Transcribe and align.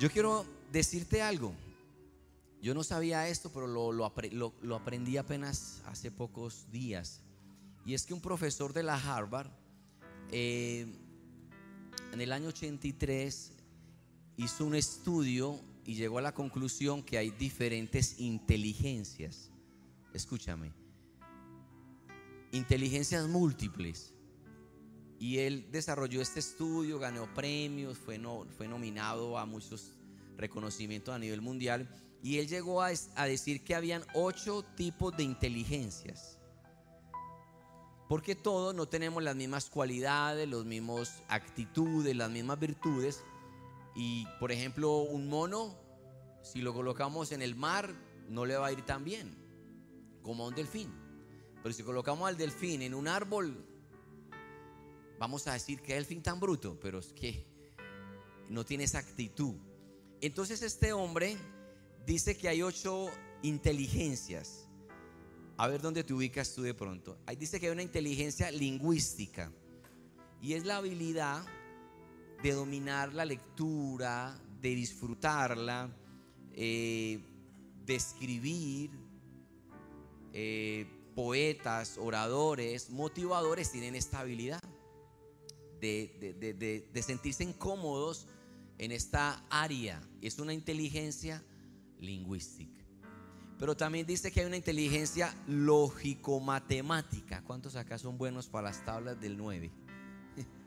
Yo 0.00 0.10
quiero 0.10 0.46
decirte 0.72 1.20
algo. 1.20 1.52
Yo 2.62 2.72
no 2.72 2.82
sabía 2.82 3.28
esto, 3.28 3.50
pero 3.52 3.66
lo, 3.66 3.92
lo, 3.92 4.74
aprendí 4.74 5.18
apenas 5.18 5.82
hace 5.84 6.10
pocos 6.10 6.70
días. 6.72 7.20
Y 7.84 7.92
es 7.92 8.06
que 8.06 8.14
un 8.14 8.22
profesor 8.22 8.72
de 8.72 8.82
la 8.82 8.94
Harvard, 8.94 9.50
eh, 10.30 10.86
en 12.14 12.20
el 12.22 12.32
año 12.32 12.48
83, 12.48 13.52
hizo 14.38 14.64
un 14.64 14.74
estudio 14.74 15.60
y 15.84 15.96
llegó 15.96 16.16
a 16.16 16.22
la 16.22 16.32
conclusión 16.32 17.02
que 17.02 17.18
hay 17.18 17.28
diferentes 17.32 18.20
inteligencias. 18.20 19.50
Escúchame. 20.14 20.72
Inteligencias 22.52 23.28
múltiples. 23.28 24.14
Y 25.20 25.40
él 25.40 25.68
desarrolló 25.70 26.22
este 26.22 26.40
estudio, 26.40 26.98
ganó 26.98 27.32
premios, 27.34 27.98
fue, 27.98 28.16
no, 28.16 28.46
fue 28.56 28.66
nominado 28.66 29.36
a 29.36 29.44
muchos 29.44 29.92
reconocimientos 30.38 31.14
a 31.14 31.18
nivel 31.18 31.42
mundial. 31.42 31.86
Y 32.22 32.38
él 32.38 32.48
llegó 32.48 32.80
a, 32.80 32.88
a 33.16 33.26
decir 33.26 33.62
que 33.62 33.74
habían 33.74 34.02
ocho 34.14 34.64
tipos 34.76 35.14
de 35.14 35.24
inteligencias. 35.24 36.38
Porque 38.08 38.34
todos 38.34 38.74
no 38.74 38.88
tenemos 38.88 39.22
las 39.22 39.36
mismas 39.36 39.68
cualidades, 39.68 40.48
las 40.48 40.64
mismas 40.64 41.22
actitudes, 41.28 42.16
las 42.16 42.30
mismas 42.30 42.58
virtudes. 42.58 43.22
Y 43.94 44.26
por 44.40 44.50
ejemplo, 44.52 45.00
un 45.02 45.28
mono, 45.28 45.76
si 46.42 46.62
lo 46.62 46.72
colocamos 46.72 47.30
en 47.32 47.42
el 47.42 47.54
mar, 47.56 47.94
no 48.30 48.46
le 48.46 48.56
va 48.56 48.68
a 48.68 48.72
ir 48.72 48.86
tan 48.86 49.04
bien 49.04 49.36
como 50.22 50.44
a 50.44 50.48
un 50.48 50.54
delfín. 50.54 50.90
Pero 51.62 51.74
si 51.74 51.82
colocamos 51.82 52.26
al 52.26 52.38
delfín 52.38 52.80
en 52.80 52.94
un 52.94 53.06
árbol, 53.06 53.66
vamos 55.20 55.46
a 55.46 55.52
decir 55.52 55.82
que 55.82 55.92
es 55.92 55.98
el 55.98 56.04
delfín 56.04 56.22
tan 56.22 56.40
bruto, 56.40 56.80
pero 56.80 56.98
es 56.98 57.12
que 57.12 57.46
no 58.48 58.64
tiene 58.64 58.84
esa 58.84 58.98
actitud. 58.98 59.54
Entonces 60.22 60.62
este 60.62 60.94
hombre 60.94 61.36
dice 62.06 62.38
que 62.38 62.48
hay 62.48 62.62
ocho 62.62 63.10
inteligencias. 63.42 64.66
A 65.58 65.68
ver 65.68 65.82
dónde 65.82 66.04
te 66.04 66.14
ubicas 66.14 66.54
tú 66.54 66.62
de 66.62 66.72
pronto. 66.72 67.18
Ahí 67.26 67.36
dice 67.36 67.60
que 67.60 67.66
hay 67.66 67.72
una 67.72 67.82
inteligencia 67.82 68.50
lingüística. 68.50 69.52
Y 70.40 70.54
es 70.54 70.64
la 70.64 70.78
habilidad 70.78 71.44
de 72.42 72.52
dominar 72.52 73.12
la 73.12 73.26
lectura, 73.26 74.40
de 74.58 74.70
disfrutarla, 74.70 75.94
eh, 76.54 77.22
de 77.84 77.94
escribir. 77.94 78.90
Eh, 80.32 80.86
poetas, 81.14 81.98
oradores, 81.98 82.88
motivadores 82.88 83.70
tienen 83.70 83.94
esta 83.96 84.20
habilidad 84.20 84.60
de, 85.80 86.86
de 86.92 87.02
sentirse 87.02 87.44
incómodos 87.44 88.26
en 88.78 88.92
esta 88.92 89.44
área. 89.50 90.00
Es 90.20 90.38
una 90.38 90.54
inteligencia 90.54 91.44
lingüística. 91.98 92.80
Pero 93.60 93.76
también 93.76 94.06
dice 94.06 94.32
que 94.32 94.40
hay 94.40 94.46
una 94.46 94.56
inteligencia 94.56 95.36
lógico-matemática. 95.46 97.44
¿Cuántos 97.44 97.76
acá 97.76 97.98
son 97.98 98.16
buenos 98.16 98.46
para 98.46 98.68
las 98.68 98.82
tablas 98.86 99.20
del 99.20 99.36
9? 99.36 99.70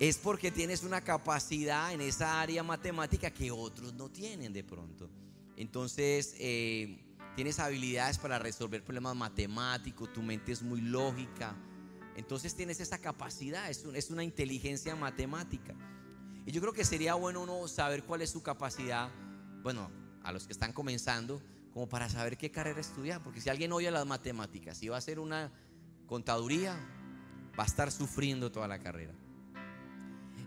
Es 0.00 0.18
porque 0.18 0.50
tienes 0.50 0.82
una 0.82 1.02
capacidad 1.02 1.92
en 1.92 2.00
esa 2.00 2.40
área 2.40 2.64
matemática 2.64 3.30
que 3.30 3.52
otros 3.52 3.94
no 3.94 4.08
tienen 4.08 4.52
de 4.52 4.64
pronto. 4.64 5.08
Entonces, 5.56 6.34
eh, 6.38 7.04
tienes 7.36 7.60
habilidades 7.60 8.18
para 8.18 8.38
resolver 8.40 8.82
problemas 8.82 9.14
matemáticos, 9.14 10.12
tu 10.12 10.22
mente 10.22 10.50
es 10.52 10.62
muy 10.62 10.80
lógica. 10.80 11.54
Entonces 12.20 12.54
tienes 12.54 12.80
esa 12.80 12.98
capacidad, 12.98 13.70
es, 13.70 14.10
una 14.10 14.22
inteligencia 14.22 14.94
matemática. 14.94 15.74
Y 16.44 16.52
yo 16.52 16.60
creo 16.60 16.74
que 16.74 16.84
sería 16.84 17.14
bueno 17.14 17.42
uno 17.42 17.66
saber 17.66 18.04
cuál 18.04 18.20
es 18.20 18.28
su 18.28 18.42
capacidad, 18.42 19.08
bueno, 19.62 19.90
a 20.22 20.30
los 20.30 20.46
que 20.46 20.52
están 20.52 20.74
comenzando, 20.74 21.40
como 21.72 21.88
para 21.88 22.10
saber 22.10 22.36
qué 22.36 22.50
carrera 22.50 22.78
estudiar. 22.78 23.22
Porque 23.22 23.40
si 23.40 23.48
alguien 23.48 23.72
oye 23.72 23.90
las 23.90 24.06
matemáticas 24.06 24.82
y 24.82 24.88
va 24.88 24.96
a 24.96 24.98
hacer 24.98 25.18
una 25.18 25.50
contaduría, 26.06 26.74
va 27.58 27.64
a 27.64 27.66
estar 27.66 27.90
sufriendo 27.90 28.52
toda 28.52 28.68
la 28.68 28.78
carrera. 28.78 29.14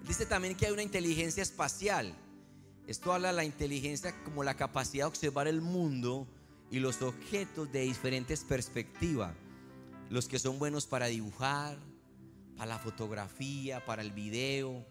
Dice 0.07 0.27
también 0.27 0.55
que 0.55 0.67
hay 0.67 0.73
una 0.73 0.83
inteligencia 0.83 1.41
espacial. 1.41 2.13
Esto 2.85 3.13
habla 3.13 3.29
de 3.29 3.33
la 3.33 3.45
inteligencia 3.45 4.13
como 4.23 4.43
la 4.43 4.53
capacidad 4.53 5.05
de 5.05 5.09
observar 5.09 5.47
el 5.47 5.61
mundo 5.61 6.27
y 6.69 6.77
los 6.77 7.01
objetos 7.01 7.71
de 7.71 7.81
diferentes 7.81 8.43
perspectivas. 8.43 9.33
Los 10.09 10.27
que 10.27 10.39
son 10.39 10.59
buenos 10.59 10.85
para 10.85 11.07
dibujar, 11.07 11.77
para 12.55 12.67
la 12.67 12.79
fotografía, 12.79 13.83
para 13.85 14.01
el 14.01 14.11
video, 14.11 14.85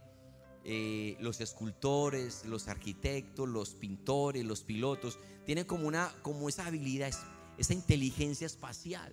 eh, 0.65 1.17
los 1.21 1.41
escultores, 1.41 2.45
los 2.45 2.69
arquitectos, 2.69 3.49
los 3.49 3.71
pintores, 3.71 4.45
los 4.45 4.63
pilotos, 4.63 5.19
tienen 5.45 5.65
como, 5.65 5.89
una, 5.89 6.15
como 6.23 6.49
esa 6.49 6.67
habilidad, 6.67 7.13
esa 7.59 7.75
inteligencia 7.75 8.47
espacial. 8.47 9.13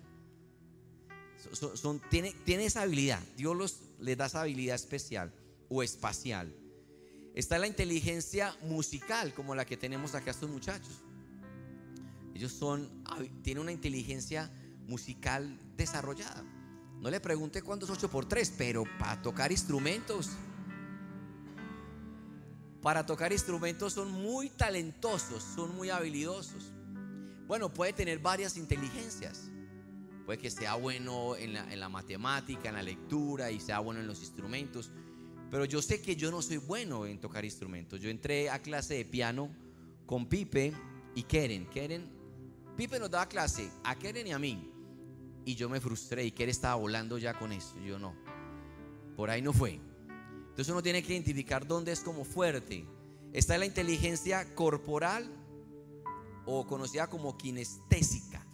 Son, 1.74 2.00
tiene, 2.10 2.34
tiene, 2.44 2.66
esa 2.66 2.82
habilidad, 2.82 3.20
Dios 3.36 3.80
les 3.98 4.16
da 4.16 4.26
esa 4.26 4.42
habilidad 4.42 4.76
especial 4.76 5.32
o 5.68 5.82
espacial. 5.82 6.54
Está 7.34 7.58
la 7.58 7.66
inteligencia 7.66 8.56
musical, 8.62 9.32
como 9.34 9.54
la 9.54 9.64
que 9.64 9.76
tenemos 9.76 10.14
acá 10.14 10.32
estos 10.32 10.50
muchachos. 10.50 11.02
Ellos 12.34 12.52
son, 12.52 12.88
tienen 13.42 13.62
una 13.62 13.72
inteligencia 13.72 14.52
musical 14.86 15.58
desarrollada. 15.80 16.44
No 17.00 17.10
le 17.10 17.20
pregunte 17.20 17.62
cuánto 17.62 17.86
es 17.86 17.90
8 17.90 18.10
por 18.10 18.26
3, 18.26 18.54
pero 18.56 18.84
para 18.98 19.20
tocar 19.22 19.50
instrumentos, 19.50 20.30
para 22.82 23.04
tocar 23.04 23.32
instrumentos 23.32 23.94
son 23.94 24.10
muy 24.10 24.50
talentosos, 24.50 25.42
son 25.42 25.74
muy 25.76 25.90
habilidosos. 25.90 26.72
Bueno, 27.46 27.72
puede 27.72 27.92
tener 27.92 28.18
varias 28.18 28.56
inteligencias. 28.56 29.50
Puede 30.24 30.38
que 30.38 30.50
sea 30.50 30.76
bueno 30.76 31.36
en 31.36 31.54
la, 31.80 31.88
matemática, 31.88 32.68
en 32.68 32.76
la 32.76 32.82
lectura 32.82 33.50
y 33.50 33.60
sea 33.60 33.80
bueno 33.80 34.00
en 34.00 34.06
los 34.06 34.20
instrumentos. 34.20 34.92
Pero 35.50 35.64
yo 35.64 35.82
sé 35.82 36.00
que 36.00 36.14
yo 36.14 36.30
no 36.30 36.40
soy 36.42 36.58
bueno 36.58 37.06
en 37.06 37.18
tocar 37.20 37.44
instrumentos. 37.44 38.00
Yo 38.00 38.08
entré 38.08 38.48
a 38.48 38.60
clase 38.60 38.94
de 38.94 39.04
piano 39.04 39.50
con 40.06 40.26
Pipe 40.26 40.72
y 41.14 41.24
Keren. 41.24 41.66
Keren, 41.68 42.08
Pipe 42.76 43.00
nos 43.00 43.10
daba 43.10 43.28
clase 43.28 43.70
a 43.82 43.98
Keren 43.98 44.26
y 44.26 44.32
a 44.32 44.38
mí. 44.38 44.70
Y 45.44 45.54
yo 45.54 45.68
me 45.68 45.80
frustré 45.80 46.24
y 46.24 46.32
Keren 46.32 46.50
estaba 46.50 46.74
volando 46.74 47.18
ya 47.18 47.38
con 47.38 47.52
eso. 47.52 47.78
Yo 47.80 47.98
no. 47.98 48.14
Por 49.16 49.30
ahí 49.30 49.42
no 49.42 49.52
fue. 49.52 49.80
Entonces 50.50 50.68
uno 50.68 50.82
tiene 50.82 51.02
que 51.02 51.12
identificar 51.12 51.66
dónde 51.66 51.92
es 51.92 52.00
como 52.00 52.24
fuerte. 52.24 52.86
Está 53.32 53.56
la 53.56 53.66
inteligencia 53.66 54.54
corporal 54.54 55.30
o 56.44 56.66
conocida 56.66 57.08
como 57.08 57.38
kinestésica. 57.38 58.44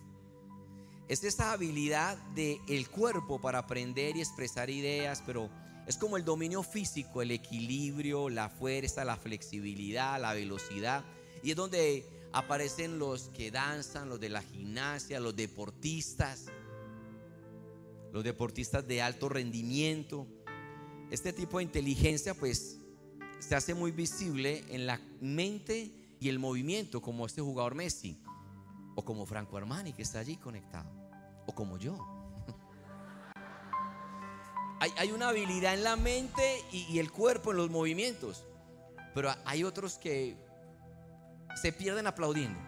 Es 1.08 1.24
esa 1.24 1.52
habilidad 1.52 2.18
del 2.34 2.60
el 2.68 2.88
cuerpo 2.88 3.40
para 3.40 3.58
aprender 3.58 4.16
y 4.16 4.20
expresar 4.20 4.70
ideas, 4.70 5.22
pero 5.24 5.50
es 5.86 5.96
como 5.96 6.16
el 6.16 6.24
dominio 6.24 6.62
físico, 6.64 7.22
el 7.22 7.30
equilibrio, 7.30 8.28
la 8.28 8.48
fuerza, 8.48 9.04
la 9.04 9.16
flexibilidad, 9.16 10.20
la 10.20 10.34
velocidad. 10.34 11.04
Y 11.42 11.52
es 11.52 11.56
donde 11.56 12.04
aparecen 12.32 12.98
los 12.98 13.28
que 13.28 13.50
danzan, 13.50 14.08
los 14.08 14.18
de 14.18 14.28
la 14.28 14.42
gimnasia, 14.42 15.20
los 15.20 15.36
deportistas, 15.36 16.46
los 18.16 18.24
deportistas 18.24 18.88
de 18.88 19.02
alto 19.02 19.28
rendimiento. 19.28 20.26
Este 21.10 21.34
tipo 21.34 21.58
de 21.58 21.64
inteligencia 21.64 22.32
pues 22.32 22.78
se 23.40 23.54
hace 23.54 23.74
muy 23.74 23.90
visible 23.90 24.64
en 24.70 24.86
la 24.86 24.98
mente 25.20 25.92
y 26.18 26.30
el 26.30 26.38
movimiento 26.38 27.02
como 27.02 27.26
este 27.26 27.42
jugador 27.42 27.74
Messi 27.74 28.18
o 28.94 29.04
como 29.04 29.26
Franco 29.26 29.58
Armani 29.58 29.92
que 29.92 30.00
está 30.00 30.20
allí 30.20 30.38
conectado 30.38 30.90
o 31.44 31.54
como 31.54 31.76
yo. 31.76 31.98
Hay, 34.80 35.10
una 35.10 35.28
habilidad 35.28 35.74
en 35.74 35.84
la 35.84 35.96
mente 35.96 36.64
y, 36.72 36.98
el 36.98 37.12
cuerpo 37.12 37.50
en 37.50 37.58
los 37.58 37.68
movimientos, 37.68 38.46
pero 39.14 39.30
hay 39.44 39.62
otros 39.62 39.98
que 39.98 40.38
se 41.60 41.70
pierden 41.70 42.06
aplaudiendo 42.06 42.58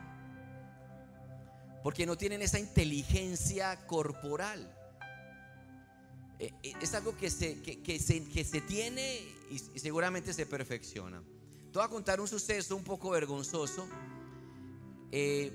porque 1.82 2.04
no 2.04 2.18
tienen 2.18 2.42
esa 2.42 2.58
inteligencia 2.58 3.86
corporal. 3.86 4.74
Eh, 6.38 6.52
es 6.80 6.94
algo 6.94 7.16
que 7.16 7.30
se, 7.30 7.60
que, 7.60 7.98
se, 7.98 8.24
que 8.24 8.44
se 8.44 8.60
tiene 8.60 9.20
y, 9.50 9.58
seguramente 9.78 10.32
se 10.32 10.46
perfecciona. 10.46 11.20
Te 11.72 11.78
voy 11.78 11.84
a 11.84 11.88
contar 11.88 12.20
un 12.20 12.28
suceso 12.28 12.76
un 12.76 12.84
poco 12.84 13.10
vergonzoso. 13.10 13.88
Eh, 15.10 15.52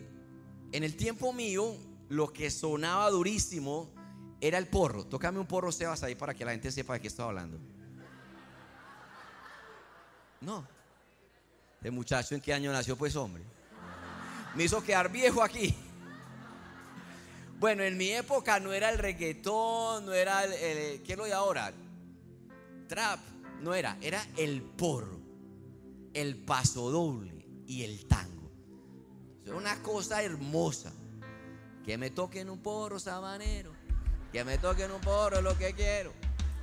en 0.72 0.84
el 0.84 0.96
tiempo 0.96 1.32
mío, 1.32 1.76
lo 2.10 2.34
que 2.34 2.52
sonaba 2.52 3.10
durísimo 3.10 3.90
era 4.42 4.58
el 4.58 4.68
porro. 4.68 5.06
Tócame 5.06 5.40
un 5.40 5.48
porro, 5.48 5.72
Sebas, 5.72 6.04
ahí 6.04 6.16
para 6.16 6.34
que 6.34 6.44
la 6.44 6.52
gente 6.52 6.72
sepa 6.72 6.94
de 6.94 7.02
qué 7.02 7.08
estoy 7.08 7.26
hablando. 7.26 7.60
No. 10.42 10.68
¿De 11.80 11.92
muchacho 11.92 12.36
en 12.36 12.42
qué 12.42 12.54
año 12.54 12.72
nació, 12.72 12.98
pues, 12.98 13.16
hombre? 13.16 13.44
Me 14.56 14.66
hizo 14.66 14.84
quedar 14.84 15.12
viejo 15.12 15.42
aquí. 15.42 15.76
Bueno, 17.64 17.84
en 17.84 17.96
mi 17.96 18.10
época 18.10 18.60
no 18.60 18.74
era 18.74 18.90
el 18.90 18.98
reggaetón, 18.98 20.06
no 20.06 20.12
era 20.12 20.44
el, 20.44 21.02
¿qué 21.02 21.14
es 21.14 21.18
lo 21.18 21.24
de 21.24 21.32
ahora? 21.32 21.72
Trap, 22.90 23.22
no 23.62 23.74
era, 23.74 23.98
era 24.02 24.22
el 24.36 24.62
porro. 24.62 25.22
el 26.14 26.36
paso 26.36 26.92
doble 26.92 27.48
y 27.66 27.84
el 27.84 28.06
tango. 28.06 28.52
Es 29.46 29.54
una 29.54 29.82
cosa 29.82 30.22
hermosa. 30.22 30.92
Que 31.86 31.98
me 31.98 32.10
toquen 32.10 32.50
un 32.50 32.62
porro 32.62 33.00
sabanero, 33.00 33.72
que 34.34 34.44
me 34.44 34.58
toquen 34.58 34.92
un 34.92 35.00
porro 35.00 35.42
lo 35.42 35.58
que 35.58 35.74
quiero. 35.74 36.12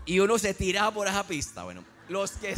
Y 0.04 0.20
uno 0.20 0.38
se 0.38 0.52
tiraba 0.52 0.92
por 0.92 1.08
esa 1.08 1.26
pista. 1.26 1.64
Bueno, 1.64 1.82
los 2.10 2.32
que 2.32 2.54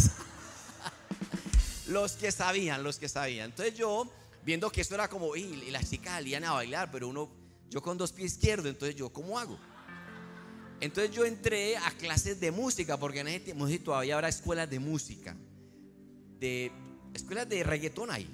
los 1.87 2.15
que 2.15 2.33
sabían, 2.33 2.83
los 2.83 2.99
que 2.99 3.09
sabían. 3.09 3.51
Entonces 3.51 3.79
yo, 3.79 4.11
viendo 4.45 4.69
que 4.73 4.81
esto 4.81 4.97
era 4.97 5.07
como, 5.07 5.37
y 5.37 5.71
las 5.71 5.89
chicas 5.89 6.15
salían 6.15 6.43
a 6.43 6.55
bailar, 6.55 6.91
pero 6.91 7.07
uno, 7.07 7.42
yo 7.73 7.81
con 7.81 7.97
dos 7.97 8.13
pies 8.13 8.35
izquierdos, 8.35 8.67
entonces 8.67 8.95
yo, 8.95 9.11
¿cómo 9.11 9.39
hago? 9.39 9.59
Entonces 10.79 11.11
yo 11.11 11.25
entré 11.25 11.79
a 11.79 11.91
clases 11.93 12.39
de 12.39 12.51
música, 12.51 12.99
porque 12.99 13.21
en 13.21 13.29
ese 13.29 13.41
tiempo 13.41 13.67
todavía 13.83 14.15
habrá 14.15 14.29
escuelas 14.29 14.69
de 14.69 14.79
música, 14.79 15.35
de 16.39 16.71
escuelas 17.15 17.49
de 17.49 17.65
reggaetón 17.65 18.11
ahí. 18.11 18.29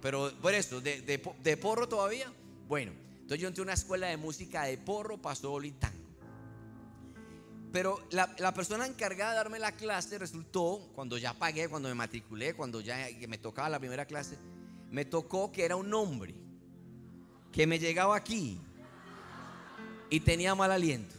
Pero 0.00 0.32
por 0.40 0.54
eso, 0.54 0.80
de, 0.80 1.02
de, 1.02 1.56
porro 1.58 1.86
todavía. 1.86 2.32
Bueno, 2.66 2.92
entonces 3.12 3.40
yo 3.40 3.48
entré 3.48 3.60
a 3.60 3.64
una 3.64 3.74
escuela 3.74 4.06
de 4.06 4.16
música 4.16 4.64
de 4.64 4.78
porro, 4.78 5.20
pasó 5.20 5.62
y 5.62 5.72
tango. 5.72 5.98
Pero 7.72 8.06
la, 8.10 8.34
la, 8.38 8.54
persona 8.54 8.86
encargada 8.86 9.32
de 9.32 9.36
darme 9.36 9.58
la 9.58 9.72
clase 9.72 10.18
resultó, 10.18 10.90
cuando 10.94 11.18
ya 11.18 11.34
pagué, 11.34 11.68
cuando 11.68 11.90
me 11.90 11.94
matriculé, 11.94 12.54
cuando 12.54 12.80
ya 12.80 13.06
me 13.28 13.36
tocaba 13.36 13.68
la 13.68 13.78
primera 13.78 14.06
clase, 14.06 14.38
me 14.90 15.04
tocó 15.04 15.52
que 15.52 15.66
era 15.66 15.76
un 15.76 15.92
hombre 15.92 16.43
que 17.54 17.66
me 17.66 17.78
llegaba 17.78 18.16
aquí 18.16 18.58
y 20.10 20.20
tenía 20.20 20.54
mal 20.54 20.72
aliento 20.72 21.14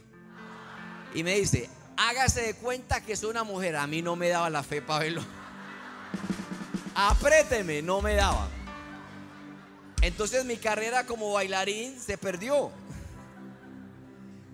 y 1.14 1.22
me 1.22 1.34
dice, 1.34 1.70
hágase 1.96 2.42
de 2.42 2.54
cuenta 2.54 3.00
que 3.00 3.16
soy 3.16 3.30
una 3.30 3.42
mujer. 3.42 3.76
A 3.76 3.86
mí 3.86 4.02
no 4.02 4.16
me 4.16 4.28
daba 4.28 4.50
la 4.50 4.62
fe 4.62 4.82
para 4.82 5.00
verlo. 5.00 5.22
Apréteme, 6.94 7.80
no 7.80 8.02
me 8.02 8.14
daba. 8.14 8.48
Entonces 10.02 10.44
mi 10.44 10.58
carrera 10.58 11.06
como 11.06 11.32
bailarín 11.32 11.98
se 11.98 12.18
perdió. 12.18 12.70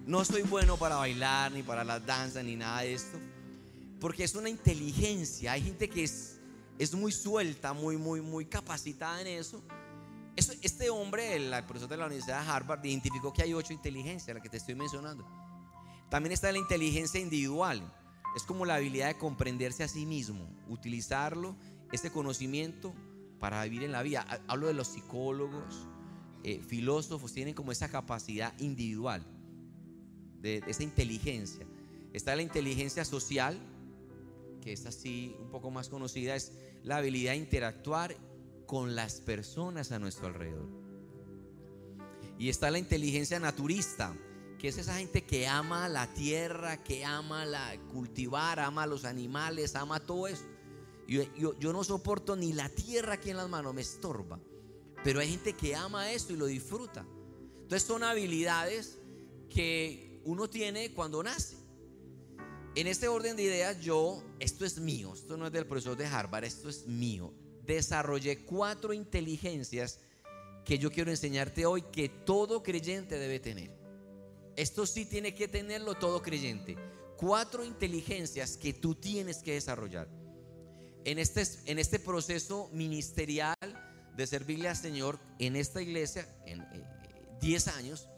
No 0.06 0.24
soy 0.24 0.42
bueno 0.42 0.76
para 0.76 0.96
bailar, 0.96 1.50
ni 1.50 1.64
para 1.64 1.82
las 1.82 2.06
danzas, 2.06 2.44
ni 2.44 2.54
nada 2.54 2.82
de 2.82 2.94
esto. 2.94 3.18
Porque 4.00 4.22
es 4.22 4.34
una 4.36 4.48
inteligencia. 4.48 5.52
Hay 5.52 5.62
gente 5.62 5.88
que 5.88 6.04
es, 6.04 6.38
es 6.78 6.94
muy 6.94 7.10
suelta, 7.10 7.72
muy, 7.72 7.96
muy, 7.96 8.20
muy 8.20 8.44
capacitada 8.44 9.20
en 9.20 9.26
eso. 9.26 9.62
Este 10.34 10.88
hombre, 10.88 11.36
el 11.36 11.64
profesor 11.64 11.88
de 11.88 11.96
la 11.96 12.06
Universidad 12.06 12.42
de 12.42 12.50
Harvard, 12.50 12.84
identificó 12.84 13.32
que 13.32 13.42
hay 13.42 13.52
ocho 13.52 13.72
inteligencias, 13.72 14.34
la 14.34 14.40
que 14.40 14.48
te 14.48 14.56
estoy 14.56 14.74
mencionando. 14.74 15.26
También 16.08 16.32
está 16.32 16.50
la 16.52 16.58
inteligencia 16.58 17.20
individual. 17.20 17.82
Es 18.34 18.44
como 18.44 18.64
la 18.64 18.76
habilidad 18.76 19.08
de 19.08 19.18
comprenderse 19.18 19.84
a 19.84 19.88
sí 19.88 20.06
mismo, 20.06 20.48
utilizarlo, 20.68 21.56
este 21.92 22.10
conocimiento 22.10 22.94
para 23.38 23.62
vivir 23.64 23.82
en 23.82 23.92
la 23.92 24.02
vida. 24.02 24.26
Hablo 24.48 24.68
de 24.68 24.74
los 24.74 24.88
psicólogos, 24.88 25.86
eh, 26.44 26.60
filósofos, 26.66 27.32
tienen 27.32 27.54
como 27.54 27.72
esa 27.72 27.88
capacidad 27.88 28.58
individual, 28.58 29.24
de, 30.40 30.62
esa 30.66 30.82
inteligencia. 30.82 31.66
Está 32.12 32.34
la 32.34 32.42
inteligencia 32.42 33.04
social, 33.04 33.58
que 34.62 34.72
es 34.72 34.86
así 34.86 35.36
un 35.40 35.50
poco 35.50 35.70
más 35.70 35.88
conocida, 35.88 36.34
es 36.34 36.52
la 36.82 36.96
habilidad 36.96 37.32
de 37.32 37.38
interactuar 37.38 38.16
con 38.72 38.94
las 38.94 39.20
personas 39.20 39.92
a 39.92 39.98
nuestro 39.98 40.28
alrededor. 40.28 40.66
Y 42.38 42.48
está 42.48 42.70
la 42.70 42.78
inteligencia 42.78 43.38
naturista, 43.38 44.16
que 44.58 44.68
es 44.68 44.78
esa 44.78 44.96
gente 44.96 45.26
que 45.26 45.46
ama 45.46 45.90
la 45.90 46.14
tierra, 46.14 46.82
que 46.82 47.04
ama 47.04 47.44
la 47.44 47.78
cultivar, 47.92 48.60
ama 48.60 48.86
los 48.86 49.04
animales, 49.04 49.76
ama 49.76 50.00
todo 50.00 50.26
eso. 50.26 50.46
Yo, 51.06 51.22
yo, 51.36 51.72
no 51.74 51.84
soporto 51.84 52.34
ni 52.34 52.54
la 52.54 52.70
tierra 52.70 53.12
aquí 53.12 53.28
en 53.28 53.36
las 53.36 53.50
manos, 53.50 53.74
me 53.74 53.82
estorba. 53.82 54.40
Pero 55.04 55.20
hay 55.20 55.28
gente 55.28 55.52
que 55.52 55.76
ama 55.76 56.10
eso 56.10 56.32
y 56.32 56.36
lo 56.36 56.46
disfruta. 56.46 57.04
Entonces 57.60 57.82
son 57.82 58.02
habilidades 58.02 58.98
que 59.50 60.22
uno 60.24 60.48
tiene 60.48 60.94
cuando 60.94 61.22
nace. 61.22 61.58
En 62.74 62.86
este 62.86 63.06
orden 63.06 63.36
de 63.36 63.42
ideas, 63.42 63.82
yo, 63.82 64.22
esto 64.38 64.64
es 64.64 64.78
mío, 64.78 65.12
esto 65.12 65.36
no 65.36 65.48
es 65.48 65.52
del 65.52 65.66
profesor 65.66 65.94
de 65.94 66.06
Harvard, 66.06 66.44
esto 66.44 66.70
es 66.70 66.86
mío. 66.86 67.34
Desarrollé 67.62 68.44
cuatro 68.44 68.92
inteligencias 68.92 70.00
que 70.64 70.78
yo 70.78 70.90
quiero 70.90 71.10
enseñarte 71.10 71.66
hoy 71.66 71.82
que 71.82 72.08
todo 72.08 72.62
creyente 72.62 73.18
debe 73.18 73.40
tener. 73.40 73.70
Esto 74.56 74.86
sí 74.86 75.06
tiene 75.06 75.34
que 75.34 75.48
tenerlo 75.48 75.94
todo 75.94 76.22
creyente. 76.22 76.76
Cuatro 77.16 77.64
inteligencias 77.64 78.56
que 78.56 78.72
tú 78.72 78.94
tienes 78.94 79.38
que 79.38 79.54
desarrollar. 79.54 80.08
En 81.04 81.18
este, 81.18 81.42
en 81.66 81.78
este 81.78 81.98
proceso 81.98 82.68
ministerial 82.72 83.56
de 84.16 84.26
servirle 84.26 84.68
al 84.68 84.76
Señor 84.76 85.18
en 85.38 85.56
esta 85.56 85.80
iglesia, 85.80 86.28
en 86.46 86.64
10 87.40 87.66
eh, 87.66 87.70
años, 87.70 88.08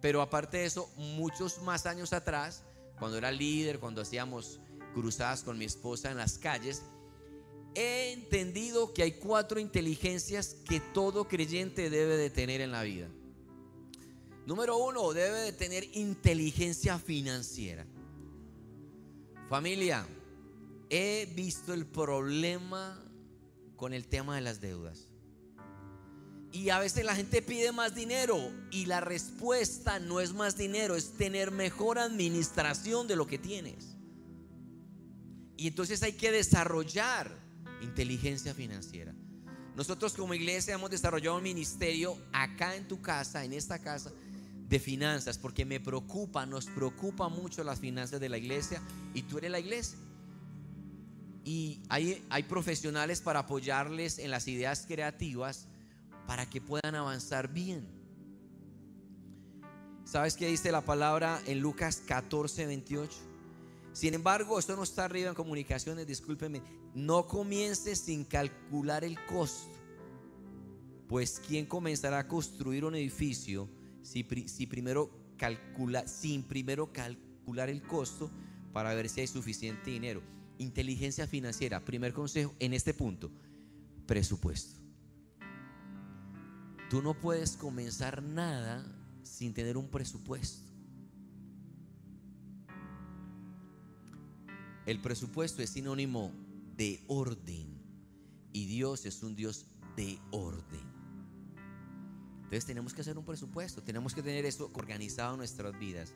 pero 0.00 0.22
aparte 0.22 0.58
de 0.58 0.66
eso, 0.66 0.90
muchos 0.96 1.60
más 1.62 1.86
años 1.86 2.12
atrás, 2.12 2.62
cuando 2.98 3.18
era 3.18 3.30
líder, 3.30 3.80
cuando 3.80 4.02
hacíamos 4.02 4.60
cruzadas 4.94 5.42
con 5.42 5.58
mi 5.58 5.64
esposa 5.64 6.10
en 6.10 6.18
las 6.18 6.38
calles, 6.38 6.82
he 7.74 8.12
entendido 8.12 8.92
que 8.92 9.02
hay 9.02 9.12
cuatro 9.12 9.60
inteligencias 9.60 10.56
que 10.68 10.80
todo 10.80 11.28
creyente 11.28 11.90
debe 11.90 12.16
de 12.16 12.30
tener 12.30 12.60
en 12.60 12.72
la 12.72 12.82
vida. 12.82 13.08
Número 14.46 14.76
uno, 14.76 15.12
debe 15.12 15.40
de 15.40 15.52
tener 15.52 15.84
inteligencia 15.96 16.98
financiera. 16.98 17.86
Familia, 19.48 20.06
he 20.88 21.32
visto 21.34 21.72
el 21.72 21.86
problema 21.86 23.00
con 23.76 23.92
el 23.92 24.06
tema 24.06 24.34
de 24.34 24.40
las 24.40 24.60
deudas. 24.60 25.06
Y 26.52 26.70
a 26.70 26.80
veces 26.80 27.04
la 27.04 27.14
gente 27.14 27.42
pide 27.42 27.70
más 27.70 27.94
dinero 27.94 28.36
y 28.72 28.86
la 28.86 29.00
respuesta 29.00 30.00
no 30.00 30.20
es 30.20 30.32
más 30.32 30.56
dinero, 30.56 30.96
es 30.96 31.12
tener 31.12 31.52
mejor 31.52 31.98
administración 32.00 33.06
de 33.06 33.14
lo 33.14 33.26
que 33.26 33.38
tienes. 33.38 33.96
Y 35.56 35.68
entonces 35.68 36.02
hay 36.02 36.14
que 36.14 36.32
desarrollar 36.32 37.38
inteligencia 37.80 38.54
financiera. 38.54 39.14
Nosotros 39.76 40.14
como 40.14 40.34
iglesia 40.34 40.74
hemos 40.74 40.90
desarrollado 40.90 41.36
un 41.36 41.42
ministerio 41.42 42.18
acá 42.32 42.76
en 42.76 42.86
tu 42.86 43.00
casa, 43.00 43.44
en 43.44 43.52
esta 43.52 43.78
casa, 43.78 44.10
de 44.68 44.78
finanzas, 44.78 45.38
porque 45.38 45.64
me 45.64 45.80
preocupa, 45.80 46.46
nos 46.46 46.66
preocupa 46.66 47.28
mucho 47.28 47.64
las 47.64 47.80
finanzas 47.80 48.20
de 48.20 48.28
la 48.28 48.38
iglesia 48.38 48.80
y 49.14 49.22
tú 49.22 49.38
eres 49.38 49.50
la 49.50 49.58
iglesia. 49.58 49.98
Y 51.44 51.80
hay, 51.88 52.24
hay 52.30 52.42
profesionales 52.44 53.20
para 53.20 53.40
apoyarles 53.40 54.18
en 54.18 54.30
las 54.30 54.46
ideas 54.46 54.84
creativas 54.86 55.66
para 56.26 56.48
que 56.48 56.60
puedan 56.60 56.94
avanzar 56.94 57.52
bien. 57.52 57.88
¿Sabes 60.04 60.36
qué 60.36 60.46
dice 60.46 60.70
la 60.70 60.84
palabra 60.84 61.40
en 61.46 61.60
Lucas 61.60 62.02
14, 62.06 62.66
28? 62.66 63.16
Sin 63.92 64.14
embargo, 64.14 64.58
esto 64.58 64.76
no 64.76 64.82
está 64.82 65.04
arriba 65.04 65.30
en 65.30 65.34
comunicaciones, 65.34 66.06
discúlpeme. 66.06 66.62
No 66.94 67.26
comiences 67.26 68.00
sin 68.00 68.24
calcular 68.24 69.04
el 69.04 69.16
costo. 69.26 69.70
Pues 71.08 71.40
¿quién 71.46 71.66
comenzará 71.66 72.20
a 72.20 72.28
construir 72.28 72.84
un 72.84 72.94
edificio 72.94 73.68
si, 74.02 74.24
primero 74.66 75.10
calcula, 75.36 76.06
sin 76.06 76.42
primero 76.42 76.92
calcular 76.92 77.70
el 77.70 77.82
costo 77.82 78.30
para 78.72 78.94
ver 78.94 79.08
si 79.08 79.20
hay 79.20 79.26
suficiente 79.26 79.90
dinero. 79.90 80.22
Inteligencia 80.58 81.26
financiera, 81.26 81.84
primer 81.84 82.12
consejo 82.12 82.54
en 82.58 82.74
este 82.74 82.94
punto, 82.94 83.30
presupuesto. 84.06 84.78
Tú 86.88 87.02
no 87.02 87.14
puedes 87.14 87.56
comenzar 87.56 88.22
nada 88.22 88.84
sin 89.22 89.54
tener 89.54 89.76
un 89.76 89.88
presupuesto. 89.88 90.68
El 94.86 95.00
presupuesto 95.00 95.62
es 95.62 95.70
sinónimo 95.70 96.32
de 96.80 97.04
orden 97.08 97.78
y 98.54 98.64
Dios 98.64 99.04
es 99.04 99.22
un 99.22 99.36
Dios 99.36 99.66
de 99.98 100.18
orden. 100.30 100.80
Entonces 102.36 102.64
tenemos 102.64 102.94
que 102.94 103.02
hacer 103.02 103.18
un 103.18 103.24
presupuesto, 103.26 103.82
tenemos 103.82 104.14
que 104.14 104.22
tener 104.22 104.46
eso 104.46 104.70
organizado 104.72 105.34
en 105.34 105.40
nuestras 105.40 105.78
vidas. 105.78 106.14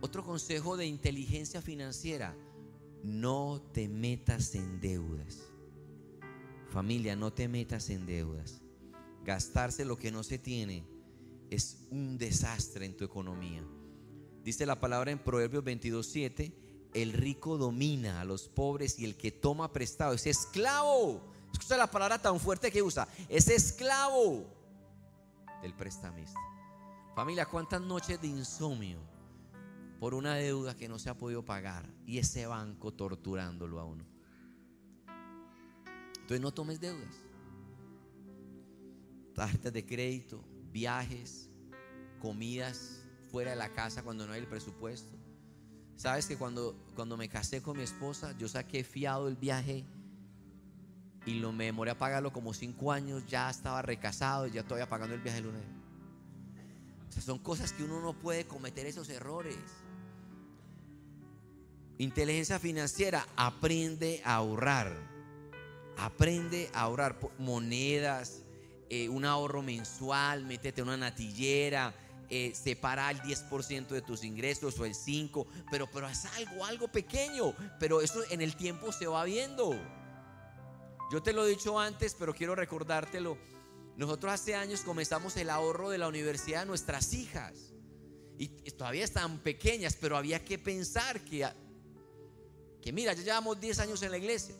Otro 0.00 0.24
consejo 0.24 0.78
de 0.78 0.86
inteligencia 0.86 1.60
financiera, 1.60 2.34
no 3.02 3.60
te 3.74 3.86
metas 3.86 4.54
en 4.54 4.80
deudas. 4.80 5.42
Familia, 6.70 7.14
no 7.14 7.34
te 7.34 7.46
metas 7.46 7.90
en 7.90 8.06
deudas. 8.06 8.62
Gastarse 9.26 9.84
lo 9.84 9.98
que 9.98 10.10
no 10.10 10.22
se 10.22 10.38
tiene 10.38 10.86
es 11.50 11.86
un 11.90 12.16
desastre 12.16 12.86
en 12.86 12.96
tu 12.96 13.04
economía. 13.04 13.62
Dice 14.42 14.64
la 14.64 14.80
palabra 14.80 15.10
en 15.10 15.18
Proverbios 15.18 15.64
22.7, 15.64 16.65
el 16.96 17.12
rico 17.12 17.58
domina 17.58 18.22
a 18.22 18.24
los 18.24 18.48
pobres 18.48 18.98
y 18.98 19.04
el 19.04 19.16
que 19.16 19.30
toma 19.30 19.70
prestado 19.70 20.14
es 20.14 20.26
esclavo. 20.26 21.20
Escucha 21.52 21.76
la 21.76 21.90
palabra 21.90 22.20
tan 22.20 22.40
fuerte 22.40 22.72
que 22.72 22.82
usa, 22.82 23.06
es 23.28 23.48
esclavo 23.48 24.46
del 25.60 25.74
prestamista. 25.74 26.40
Familia, 27.14 27.46
¿cuántas 27.46 27.82
noches 27.82 28.20
de 28.20 28.28
insomnio 28.28 28.98
por 30.00 30.14
una 30.14 30.36
deuda 30.36 30.74
que 30.74 30.88
no 30.88 30.98
se 30.98 31.10
ha 31.10 31.18
podido 31.18 31.44
pagar 31.44 31.86
y 32.06 32.18
ese 32.18 32.46
banco 32.46 32.92
torturándolo 32.92 33.78
a 33.78 33.84
uno? 33.84 34.04
Entonces 36.14 36.40
no 36.40 36.52
tomes 36.52 36.80
deudas. 36.80 37.14
Tarjetas 39.34 39.72
de 39.72 39.84
crédito, 39.84 40.42
viajes, 40.72 41.50
comidas 42.20 43.02
fuera 43.30 43.50
de 43.50 43.56
la 43.56 43.74
casa 43.74 44.02
cuando 44.02 44.26
no 44.26 44.32
hay 44.32 44.40
el 44.40 44.48
presupuesto. 44.48 45.15
Sabes 45.96 46.26
que 46.26 46.36
cuando, 46.36 46.76
cuando 46.94 47.16
me 47.16 47.28
casé 47.28 47.62
con 47.62 47.78
mi 47.78 47.82
esposa, 47.82 48.36
yo 48.38 48.48
saqué 48.48 48.84
fiado 48.84 49.28
el 49.28 49.36
viaje 49.36 49.84
y 51.24 51.34
lo 51.40 51.52
me 51.52 51.64
demoré 51.64 51.90
a 51.90 51.98
pagarlo 51.98 52.32
como 52.32 52.54
cinco 52.54 52.92
años, 52.92 53.26
ya 53.26 53.50
estaba 53.50 53.82
recasado 53.82 54.46
y 54.46 54.52
ya 54.52 54.62
todavía 54.62 54.88
pagando 54.88 55.14
el 55.14 55.20
viaje 55.20 55.40
de 55.40 55.46
lunes. 55.46 55.62
O 57.08 57.12
sea, 57.12 57.22
son 57.22 57.38
cosas 57.38 57.72
que 57.72 57.82
uno 57.82 58.00
no 58.00 58.12
puede 58.12 58.46
cometer 58.46 58.86
esos 58.86 59.08
errores. 59.08 59.56
Inteligencia 61.98 62.58
financiera, 62.58 63.26
aprende 63.36 64.20
a 64.24 64.36
ahorrar. 64.36 64.92
Aprende 65.96 66.70
a 66.74 66.82
ahorrar 66.82 67.18
monedas, 67.38 68.42
eh, 68.90 69.08
un 69.08 69.24
ahorro 69.24 69.62
mensual, 69.62 70.44
métete 70.44 70.82
en 70.82 70.88
una 70.88 70.96
natillera, 70.98 71.94
eh, 72.28 72.52
separa 72.54 73.10
el 73.10 73.20
10% 73.22 73.88
de 73.88 74.02
tus 74.02 74.24
ingresos 74.24 74.78
o 74.78 74.84
el 74.84 74.94
5%, 74.94 75.46
pero, 75.70 75.88
pero 75.90 76.06
algo, 76.06 76.64
algo 76.64 76.88
pequeño, 76.88 77.54
pero 77.78 78.00
eso 78.00 78.22
en 78.30 78.40
el 78.40 78.56
tiempo 78.56 78.92
se 78.92 79.06
va 79.06 79.24
viendo. 79.24 79.78
Yo 81.12 81.22
te 81.22 81.32
lo 81.32 81.46
he 81.46 81.50
dicho 81.50 81.78
antes, 81.78 82.16
pero 82.18 82.34
quiero 82.34 82.54
recordártelo. 82.54 83.38
Nosotros 83.96 84.32
hace 84.32 84.54
años 84.54 84.80
comenzamos 84.80 85.36
el 85.36 85.50
ahorro 85.50 85.90
de 85.90 85.98
la 85.98 86.08
universidad 86.08 86.60
de 86.60 86.66
nuestras 86.66 87.12
hijas. 87.12 87.72
Y 88.38 88.48
todavía 88.72 89.04
están 89.04 89.38
pequeñas, 89.38 89.96
pero 89.98 90.16
había 90.16 90.44
que 90.44 90.58
pensar 90.58 91.24
que, 91.24 91.48
que 92.82 92.92
mira, 92.92 93.14
ya 93.14 93.22
llevamos 93.22 93.58
10 93.58 93.78
años 93.78 94.02
en 94.02 94.10
la 94.10 94.18
iglesia. 94.18 94.54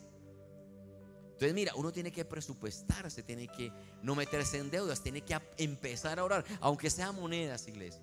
Entonces, 1.37 1.53
mira, 1.53 1.75
uno 1.75 1.91
tiene 1.91 2.11
que 2.11 2.25
presupuestarse, 2.25 3.21
tiene 3.21 3.47
que 3.47 3.71
no 4.01 4.15
meterse 4.15 4.57
en 4.57 4.71
deudas, 4.71 5.03
tiene 5.03 5.21
que 5.21 5.39
empezar 5.59 6.17
a 6.17 6.23
orar, 6.23 6.43
aunque 6.61 6.89
sean 6.89 7.13
monedas, 7.13 7.67
iglesia. 7.67 8.01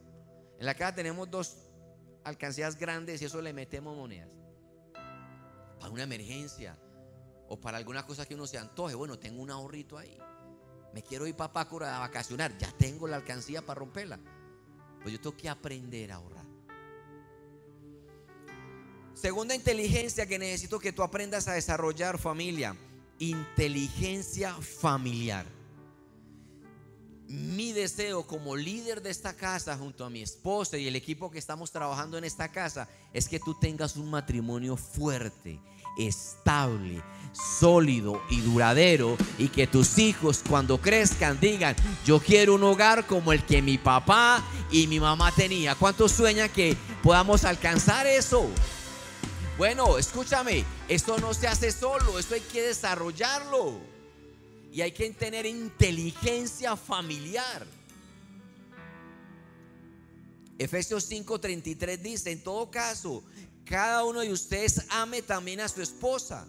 En 0.57 0.65
la 0.65 0.75
casa 0.75 0.95
tenemos 0.95 1.29
dos 1.29 1.57
alcancías 2.23 2.79
grandes 2.79 3.21
y 3.21 3.25
eso 3.25 3.43
le 3.43 3.53
metemos 3.53 3.97
monedas. 3.97 4.31
Para 5.81 5.91
una 5.91 6.05
emergencia 6.05 6.79
o 7.49 7.59
para 7.61 7.77
alguna 7.77 8.07
cosa 8.07 8.25
que 8.25 8.37
uno 8.37 8.47
se 8.47 8.57
antoje. 8.57 8.95
Bueno, 8.95 9.19
tengo 9.19 9.43
un 9.43 9.51
ahorrito 9.51 9.99
ahí. 9.99 10.17
Me 10.93 11.03
quiero 11.03 11.27
ir 11.27 11.35
para 11.35 11.53
Pácora 11.53 11.97
a 11.97 11.99
vacacionar. 11.99 12.57
Ya 12.57 12.71
tengo 12.79 13.09
la 13.09 13.17
alcancía 13.17 13.63
para 13.63 13.81
romperla. 13.81 14.21
Pues 15.03 15.13
yo 15.13 15.21
tengo 15.21 15.37
que 15.37 15.49
aprender 15.49 16.13
a 16.13 16.15
ahorrar. 16.15 16.47
Segunda 19.13 19.57
inteligencia 19.57 20.25
que 20.25 20.39
necesito 20.39 20.79
que 20.79 20.93
tú 20.93 21.03
aprendas 21.03 21.49
a 21.49 21.55
desarrollar 21.55 22.17
familia 22.17 22.77
inteligencia 23.19 24.55
familiar. 24.55 25.47
Mi 27.27 27.73
deseo 27.73 28.27
como 28.27 28.55
líder 28.55 29.03
de 29.03 29.11
esta 29.11 29.35
casa 29.35 29.77
junto 29.77 30.05
a 30.05 30.11
mi 30.11 30.21
esposa 30.21 30.77
y 30.77 30.87
el 30.87 30.95
equipo 30.95 31.31
que 31.31 31.39
estamos 31.39 31.73
trabajando 31.73 32.19
en 32.19 32.25
esta 32.25 32.53
casa 32.53 32.89
es 33.13 33.29
que 33.29 33.41
tú 33.41 33.55
tengas 33.59 33.97
un 33.97 34.11
matrimonio 34.11 34.77
fuerte, 34.77 35.59
estable, 35.99 37.03
sólido 37.33 38.21
y 38.31 38.41
duradero 38.41 39.17
y 39.39 39.49
que 39.49 39.67
tus 39.67 39.99
hijos 39.99 40.43
cuando 40.49 40.81
crezcan 40.81 41.41
digan, 41.41 41.75
yo 42.05 42.21
quiero 42.21 42.55
un 42.55 42.63
hogar 42.65 43.07
como 43.07 43.33
el 43.33 43.45
que 43.45 43.63
mi 43.63 43.79
papá 43.79 44.45
y 44.71 44.87
mi 44.87 45.01
mamá 45.01 45.33
tenía. 45.33 45.75
¿Cuántos 45.75 46.13
sueñan 46.13 46.51
que 46.51 46.77
podamos 47.03 47.45
alcanzar 47.45 48.07
eso? 48.07 48.49
Bueno, 49.57 49.99
escúchame, 49.99 50.65
esto 50.89 51.17
no 51.19 51.33
se 51.33 51.47
hace 51.47 51.71
solo, 51.71 52.19
esto 52.19 52.35
hay 52.35 52.41
que 52.41 52.63
desarrollarlo. 52.63 53.79
Y 54.73 54.81
hay 54.81 54.91
que 54.91 55.09
tener 55.11 55.47
inteligencia 55.47 56.77
familiar. 56.77 57.65
Efesios 60.59 61.09
5:33 61.09 61.99
dice, 61.99 62.33
en 62.33 62.43
todo 62.43 62.69
caso, 62.69 63.23
cada 63.65 64.03
uno 64.05 64.21
de 64.21 64.33
ustedes 64.33 64.87
ame 64.89 65.23
también 65.23 65.61
a 65.61 65.69
su 65.69 65.83
esposa, 65.83 66.49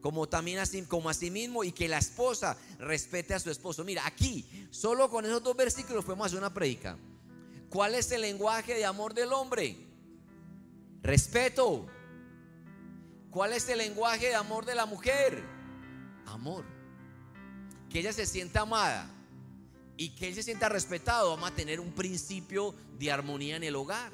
como 0.00 0.26
también 0.26 0.58
así, 0.58 0.80
como 0.82 1.10
a 1.10 1.14
sí 1.14 1.30
mismo, 1.30 1.64
y 1.64 1.72
que 1.72 1.86
la 1.86 1.98
esposa 1.98 2.56
respete 2.78 3.34
a 3.34 3.40
su 3.40 3.50
esposo. 3.50 3.84
Mira, 3.84 4.06
aquí, 4.06 4.46
solo 4.70 5.10
con 5.10 5.26
esos 5.26 5.42
dos 5.42 5.54
versículos 5.54 6.02
podemos 6.02 6.28
hacer 6.28 6.38
una 6.38 6.54
predica. 6.54 6.96
¿Cuál 7.68 7.94
es 7.94 8.10
el 8.10 8.22
lenguaje 8.22 8.72
de 8.72 8.86
amor 8.86 9.12
del 9.12 9.34
hombre? 9.34 9.76
Respeto. 11.02 11.97
¿Cuál 13.30 13.52
es 13.52 13.68
el 13.68 13.78
lenguaje 13.78 14.28
de 14.28 14.34
amor 14.34 14.64
de 14.64 14.74
la 14.74 14.86
mujer? 14.86 15.42
Amor. 16.26 16.64
Que 17.90 18.00
ella 18.00 18.12
se 18.12 18.26
sienta 18.26 18.62
amada 18.62 19.10
y 19.96 20.14
que 20.14 20.28
él 20.28 20.34
se 20.34 20.42
sienta 20.42 20.68
respetado. 20.68 21.30
Vamos 21.30 21.50
a 21.50 21.54
tener 21.54 21.80
un 21.80 21.92
principio 21.92 22.74
de 22.98 23.12
armonía 23.12 23.56
en 23.56 23.64
el 23.64 23.76
hogar. 23.76 24.12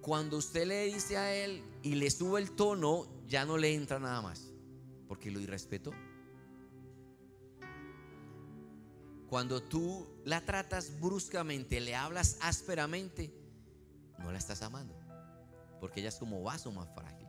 Cuando 0.00 0.38
usted 0.38 0.66
le 0.66 0.84
dice 0.86 1.16
a 1.16 1.34
él 1.34 1.62
y 1.82 1.94
le 1.94 2.10
sube 2.10 2.40
el 2.40 2.52
tono, 2.52 3.06
ya 3.26 3.44
no 3.44 3.56
le 3.56 3.74
entra 3.74 3.98
nada 3.98 4.20
más, 4.20 4.52
porque 5.06 5.30
lo 5.30 5.40
irrespetó. 5.40 5.92
Cuando 9.28 9.62
tú 9.62 10.06
la 10.24 10.44
tratas 10.44 11.00
bruscamente, 11.00 11.80
le 11.80 11.94
hablas 11.94 12.36
ásperamente, 12.40 13.32
no 14.18 14.30
la 14.30 14.38
estás 14.38 14.60
amando 14.62 15.01
porque 15.82 15.98
ella 15.98 16.10
es 16.10 16.14
como 16.14 16.40
vaso 16.44 16.70
más 16.70 16.88
frágil. 16.94 17.26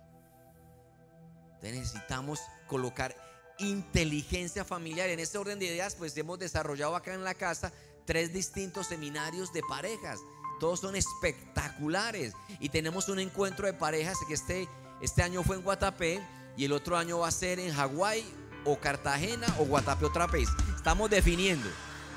Entonces 1.55 1.73
necesitamos 1.73 2.39
colocar 2.67 3.15
inteligencia 3.57 4.63
familiar. 4.63 5.09
En 5.09 5.19
este 5.19 5.39
orden 5.39 5.57
de 5.57 5.65
ideas, 5.65 5.95
pues 5.95 6.15
hemos 6.17 6.37
desarrollado 6.37 6.95
acá 6.95 7.15
en 7.15 7.23
la 7.23 7.33
casa 7.33 7.73
tres 8.05 8.31
distintos 8.31 8.85
seminarios 8.85 9.51
de 9.53 9.63
parejas. 9.67 10.19
Todos 10.59 10.81
son 10.81 10.95
espectaculares. 10.95 12.33
Y 12.59 12.69
tenemos 12.69 13.09
un 13.09 13.17
encuentro 13.17 13.65
de 13.65 13.73
parejas 13.73 14.19
que 14.27 14.35
este, 14.35 14.69
este 15.01 15.23
año 15.23 15.41
fue 15.41 15.55
en 15.55 15.63
Guatapé 15.63 16.21
y 16.55 16.65
el 16.65 16.73
otro 16.73 16.95
año 16.95 17.17
va 17.17 17.29
a 17.29 17.31
ser 17.31 17.59
en 17.59 17.73
Hawái 17.73 18.23
o 18.65 18.77
Cartagena 18.77 19.47
o 19.57 19.65
Guatapé 19.65 20.05
otra 20.05 20.27
vez. 20.27 20.47
Estamos 20.75 21.09
definiendo. 21.09 21.67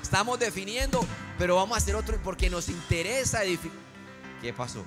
Estamos 0.03 0.37
definiendo, 0.37 1.03
pero 1.39 1.55
vamos 1.55 1.75
a 1.75 1.79
hacer 1.79 1.95
otro 1.95 2.21
porque 2.23 2.47
nos 2.47 2.69
interesa. 2.69 3.39
¿Qué 4.39 4.53
pasó? 4.53 4.85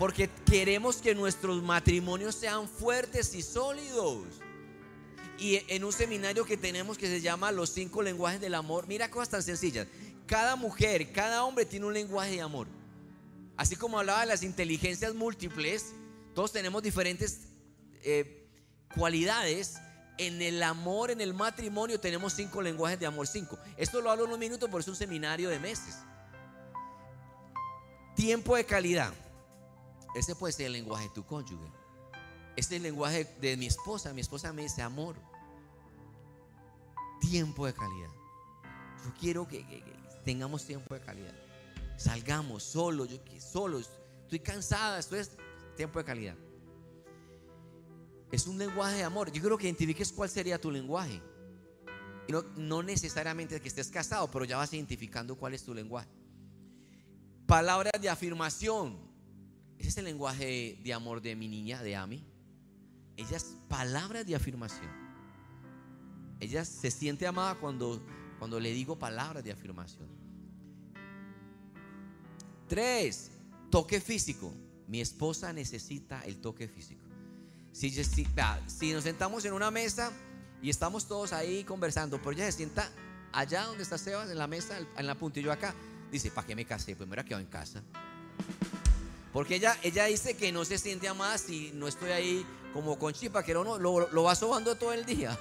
Porque 0.00 0.30
queremos 0.46 0.96
que 0.96 1.14
nuestros 1.14 1.62
matrimonios 1.62 2.34
sean 2.34 2.66
fuertes 2.66 3.34
y 3.34 3.42
sólidos. 3.42 4.24
Y 5.38 5.60
en 5.68 5.84
un 5.84 5.92
seminario 5.92 6.46
que 6.46 6.56
tenemos 6.56 6.96
que 6.96 7.06
se 7.06 7.20
llama 7.20 7.52
Los 7.52 7.68
cinco 7.68 8.00
lenguajes 8.00 8.40
del 8.40 8.54
amor, 8.54 8.86
mira 8.86 9.10
cosas 9.10 9.28
tan 9.28 9.42
sencillas. 9.42 9.86
Cada 10.26 10.56
mujer, 10.56 11.12
cada 11.12 11.44
hombre 11.44 11.66
tiene 11.66 11.84
un 11.84 11.92
lenguaje 11.92 12.30
de 12.30 12.40
amor. 12.40 12.66
Así 13.58 13.76
como 13.76 13.98
hablaba 13.98 14.20
de 14.20 14.26
las 14.28 14.42
inteligencias 14.42 15.14
múltiples, 15.14 15.92
todos 16.34 16.50
tenemos 16.50 16.82
diferentes 16.82 17.40
eh, 18.02 18.48
cualidades. 18.96 19.74
En 20.16 20.40
el 20.40 20.62
amor, 20.62 21.10
en 21.10 21.20
el 21.20 21.34
matrimonio, 21.34 22.00
tenemos 22.00 22.32
cinco 22.32 22.62
lenguajes 22.62 22.98
de 22.98 23.04
amor. 23.04 23.26
Cinco. 23.26 23.58
Esto 23.76 24.00
lo 24.00 24.10
hablo 24.10 24.24
en 24.24 24.32
un 24.32 24.40
minuto, 24.40 24.64
pero 24.68 24.78
es 24.78 24.88
un 24.88 24.96
seminario 24.96 25.50
de 25.50 25.58
meses. 25.58 25.96
Tiempo 28.16 28.56
de 28.56 28.64
calidad. 28.64 29.12
Ese 30.14 30.34
puede 30.34 30.52
ser 30.52 30.66
el 30.66 30.72
lenguaje 30.72 31.04
de 31.04 31.14
tu 31.14 31.24
cónyuge. 31.24 31.70
Este 32.56 32.74
es 32.74 32.78
el 32.78 32.82
lenguaje 32.82 33.24
de 33.40 33.56
mi 33.56 33.66
esposa. 33.66 34.12
Mi 34.12 34.20
esposa 34.20 34.52
me 34.52 34.62
dice 34.62 34.82
amor. 34.82 35.16
Tiempo 37.20 37.66
de 37.66 37.74
calidad. 37.74 38.10
Yo 39.04 39.14
quiero 39.18 39.46
que, 39.46 39.82
tengamos 40.24 40.64
tiempo 40.64 40.94
de 40.94 41.00
calidad. 41.00 41.34
Salgamos 41.96 42.62
solo, 42.62 43.04
yo. 43.04 43.16
Estoy 43.16 44.40
cansada, 44.40 44.98
esto 44.98 45.16
es 45.16 45.36
tiempo 45.76 45.98
de 45.98 46.04
calidad. 46.04 46.36
Es 48.32 48.46
un 48.46 48.58
lenguaje 48.58 48.96
de 48.96 49.04
amor. 49.04 49.30
Yo 49.32 49.42
creo 49.42 49.58
que 49.58 49.64
identifiques 49.64 50.12
cuál 50.12 50.28
sería 50.28 50.60
tu 50.60 50.70
lenguaje. 50.70 51.20
No, 52.28 52.42
no 52.56 52.82
necesariamente 52.82 53.60
que 53.60 53.68
estés 53.68 53.90
casado, 53.90 54.30
pero 54.30 54.44
ya 54.44 54.56
vas 54.56 54.72
identificando 54.72 55.36
cuál 55.36 55.54
es 55.54 55.64
tu 55.64 55.74
lenguaje. 55.74 56.08
Palabras 57.46 57.92
de 58.00 58.08
afirmación. 58.08 59.09
Ese 59.80 59.88
es 59.88 59.96
el 59.96 60.04
lenguaje 60.04 60.78
de 60.84 60.92
amor 60.92 61.22
de 61.22 61.34
mi 61.34 61.48
niña, 61.48 61.82
de 61.82 61.96
Ami. 61.96 62.22
Ella 63.16 63.38
es 63.38 63.56
palabra 63.66 64.24
de 64.24 64.36
afirmación. 64.36 64.90
Ella 66.38 66.66
se 66.66 66.90
siente 66.90 67.26
amada 67.26 67.54
cuando, 67.54 68.02
cuando 68.38 68.60
le 68.60 68.72
digo 68.72 68.98
palabras 68.98 69.42
de 69.42 69.52
afirmación. 69.52 70.06
Tres, 72.68 73.30
toque 73.70 74.02
físico. 74.02 74.52
Mi 74.86 75.00
esposa 75.00 75.50
necesita 75.54 76.20
el 76.26 76.42
toque 76.42 76.68
físico. 76.68 77.06
Si, 77.72 77.90
si, 77.90 78.92
nos 78.92 79.04
sentamos 79.04 79.46
en 79.46 79.54
una 79.54 79.70
mesa 79.70 80.12
y 80.60 80.68
estamos 80.68 81.08
todos 81.08 81.32
ahí 81.32 81.64
conversando, 81.64 82.18
pero 82.18 82.32
ella 82.32 82.44
se 82.46 82.52
sienta 82.52 82.90
allá 83.32 83.62
donde 83.62 83.82
está 83.82 83.96
Sebas, 83.96 84.28
en 84.28 84.36
la 84.36 84.46
mesa, 84.46 84.78
en 84.78 85.06
la 85.06 85.14
puntillo 85.14 85.50
acá, 85.52 85.74
dice, 86.12 86.30
¿para 86.30 86.46
qué 86.46 86.54
me 86.54 86.66
casé? 86.66 86.96
Pues 86.96 87.08
me 87.08 87.14
hubiera 87.14 87.24
quedado 87.24 87.42
en 87.42 87.48
casa. 87.48 87.82
Porque 89.32 89.56
ella, 89.56 89.76
ella 89.82 90.06
dice 90.06 90.36
que 90.36 90.50
no 90.52 90.64
se 90.64 90.78
siente 90.78 91.08
amada 91.08 91.38
si 91.38 91.70
no 91.74 91.86
estoy 91.86 92.10
ahí 92.10 92.46
como 92.72 92.98
con 92.98 93.12
chipa, 93.12 93.42
que 93.42 93.54
no, 93.54 93.78
lo, 93.78 94.08
lo 94.10 94.22
va 94.22 94.34
sobando 94.34 94.74
todo 94.74 94.92
el 94.92 95.04
día. 95.04 95.38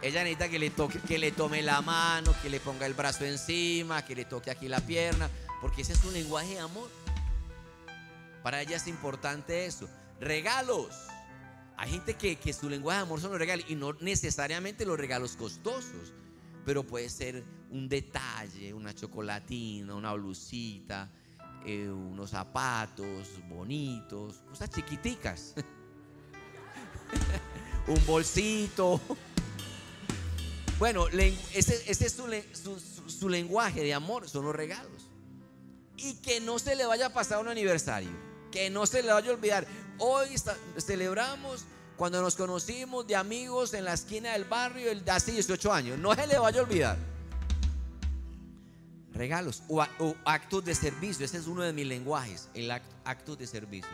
Ella 0.00 0.22
necesita 0.22 0.48
que 0.48 0.58
le, 0.58 0.70
toque, 0.70 1.00
que 1.00 1.18
le 1.18 1.32
tome 1.32 1.60
la 1.62 1.80
mano, 1.80 2.32
que 2.40 2.48
le 2.48 2.60
ponga 2.60 2.86
el 2.86 2.94
brazo 2.94 3.24
encima, 3.24 4.04
que 4.04 4.14
le 4.14 4.24
toque 4.24 4.50
aquí 4.50 4.68
la 4.68 4.80
pierna, 4.80 5.28
porque 5.60 5.82
ese 5.82 5.92
es 5.92 6.04
un 6.04 6.12
lenguaje 6.12 6.54
de 6.54 6.60
amor. 6.60 6.88
Para 8.42 8.62
ella 8.62 8.76
es 8.76 8.86
importante 8.86 9.66
eso. 9.66 9.88
Regalos. 10.20 10.94
Hay 11.76 11.90
gente 11.90 12.14
que, 12.14 12.36
que 12.36 12.52
su 12.52 12.68
lenguaje 12.68 12.98
de 12.98 13.02
amor 13.02 13.20
son 13.20 13.30
los 13.30 13.38
regalos 13.38 13.66
y 13.68 13.74
no 13.74 13.92
necesariamente 13.94 14.84
los 14.84 14.98
regalos 14.98 15.36
costosos, 15.36 16.12
pero 16.64 16.84
puede 16.84 17.08
ser 17.08 17.44
un 17.70 17.88
detalle, 17.88 18.72
una 18.74 18.94
chocolatina, 18.94 19.94
una 19.94 20.12
blusita, 20.12 21.10
eh, 21.64 21.88
unos 21.88 22.30
zapatos 22.30 23.28
bonitos, 23.48 24.36
cosas 24.48 24.70
chiquiticas. 24.70 25.54
un 27.86 28.06
bolsito. 28.06 29.00
Bueno, 30.78 31.08
ese, 31.08 31.90
es 31.90 32.16
su, 33.06 33.28
lenguaje 33.28 33.82
de 33.82 33.94
amor, 33.94 34.28
son 34.28 34.44
los 34.44 34.54
regalos. 34.54 35.08
Y 35.96 36.14
que 36.16 36.40
no 36.40 36.58
se 36.58 36.76
le 36.76 36.86
vaya 36.86 37.06
a 37.06 37.12
pasar 37.12 37.40
un 37.40 37.48
aniversario, 37.48 38.10
que 38.52 38.70
no 38.70 38.86
se 38.86 39.02
le 39.02 39.12
vaya 39.12 39.30
a 39.30 39.34
olvidar. 39.34 39.66
Hoy 39.98 40.28
celebramos 40.78 41.64
cuando 41.96 42.22
nos 42.22 42.36
conocimos 42.36 43.08
de 43.08 43.16
amigos 43.16 43.74
en 43.74 43.84
la 43.84 43.94
esquina 43.94 44.34
del 44.34 44.44
barrio 44.44 44.92
el 44.92 45.04
de 45.04 45.10
hace 45.10 45.32
18 45.32 45.72
años. 45.72 45.98
No 45.98 46.14
se 46.14 46.28
le 46.28 46.38
vaya 46.38 46.60
a 46.60 46.62
olvidar. 46.62 47.17
Regalos 49.18 49.64
o, 49.68 49.84
actos 50.24 50.64
de 50.64 50.76
servicio. 50.76 51.24
Ese 51.24 51.38
es 51.38 51.48
uno 51.48 51.62
de 51.62 51.72
mis 51.72 51.84
lenguajes, 51.84 52.48
el 52.54 52.70
acto 52.70 53.34
de 53.34 53.48
servicio. 53.48 53.90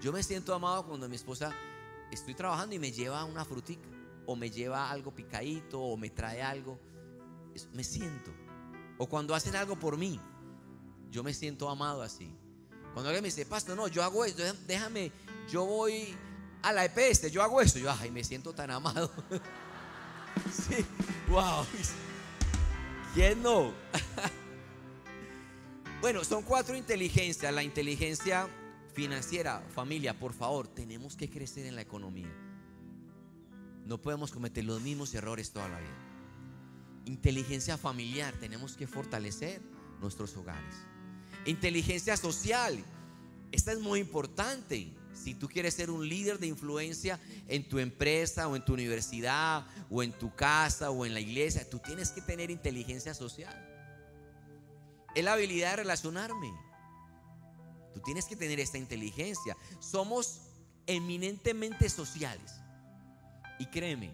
Yo 0.00 0.12
me 0.12 0.22
siento 0.22 0.54
amado 0.54 0.86
cuando 0.86 1.08
mi 1.08 1.16
esposa 1.16 1.52
estoy 2.12 2.34
trabajando 2.34 2.76
y 2.76 2.78
me 2.78 2.92
lleva 2.92 3.24
una 3.24 3.44
frutita 3.44 3.88
o 4.24 4.36
me 4.36 4.50
lleva 4.50 4.88
algo 4.88 5.12
picadito 5.12 5.80
o 5.80 5.96
me 5.96 6.10
trae 6.10 6.40
algo, 6.40 6.78
me 7.72 7.82
siento. 7.82 8.30
O 8.98 9.08
cuando 9.08 9.34
hacen 9.34 9.56
algo 9.56 9.76
por 9.76 9.96
mí, 9.96 10.20
yo 11.10 11.24
me 11.24 11.34
siento 11.34 11.68
amado 11.68 12.00
así. 12.00 12.32
Cuando 12.92 13.08
alguien 13.08 13.22
me 13.22 13.30
dice, 13.30 13.46
pastor, 13.46 13.76
no, 13.76 13.88
yo 13.88 14.04
hago 14.04 14.24
esto, 14.24 14.44
déjame, 14.68 15.10
yo 15.50 15.66
voy 15.66 16.16
a 16.62 16.72
la 16.72 16.84
EPS, 16.84 17.32
yo 17.32 17.42
hago 17.42 17.60
eso, 17.60 17.80
yo, 17.80 17.90
ay, 17.90 18.12
me 18.12 18.22
siento 18.22 18.52
tan 18.52 18.70
amado. 18.70 19.10
sí, 20.52 20.86
wow. 21.28 21.66
¿Quién 23.14 23.42
no? 23.42 23.72
bueno, 26.00 26.24
son 26.24 26.42
cuatro 26.42 26.76
inteligencias. 26.76 27.52
La 27.52 27.62
inteligencia 27.62 28.48
financiera, 28.94 29.66
familia, 29.74 30.18
por 30.18 30.32
favor, 30.32 30.68
tenemos 30.68 31.16
que 31.16 31.28
crecer 31.28 31.66
en 31.66 31.74
la 31.74 31.82
economía. 31.82 32.32
No 33.84 34.00
podemos 34.00 34.30
cometer 34.30 34.64
los 34.64 34.80
mismos 34.80 35.14
errores 35.14 35.50
toda 35.50 35.68
la 35.68 35.80
vida. 35.80 35.96
Inteligencia 37.06 37.78
familiar, 37.78 38.34
tenemos 38.38 38.76
que 38.76 38.86
fortalecer 38.86 39.62
nuestros 40.00 40.36
hogares. 40.36 40.74
Inteligencia 41.46 42.16
social, 42.16 42.84
esta 43.50 43.72
es 43.72 43.80
muy 43.80 44.00
importante. 44.00 44.92
Si 45.14 45.34
tú 45.34 45.48
quieres 45.48 45.74
ser 45.74 45.90
un 45.90 46.08
líder 46.08 46.38
de 46.38 46.46
influencia 46.46 47.18
en 47.48 47.68
tu 47.68 47.78
empresa 47.78 48.46
o 48.46 48.54
en 48.54 48.64
tu 48.64 48.74
universidad 48.74 49.66
o 49.90 50.02
en 50.02 50.12
tu 50.12 50.34
casa 50.34 50.90
o 50.90 51.06
en 51.06 51.14
la 51.14 51.20
iglesia, 51.20 51.68
tú 51.68 51.78
tienes 51.78 52.10
que 52.10 52.20
tener 52.20 52.50
inteligencia 52.50 53.14
social. 53.14 53.67
Es 55.18 55.24
la 55.24 55.32
habilidad 55.32 55.70
de 55.70 55.76
relacionarme. 55.78 56.54
Tú 57.92 58.00
tienes 58.02 58.26
que 58.26 58.36
tener 58.36 58.60
esta 58.60 58.78
inteligencia. 58.78 59.56
Somos 59.80 60.42
eminentemente 60.86 61.88
sociales. 61.90 62.52
Y 63.58 63.66
créeme, 63.66 64.12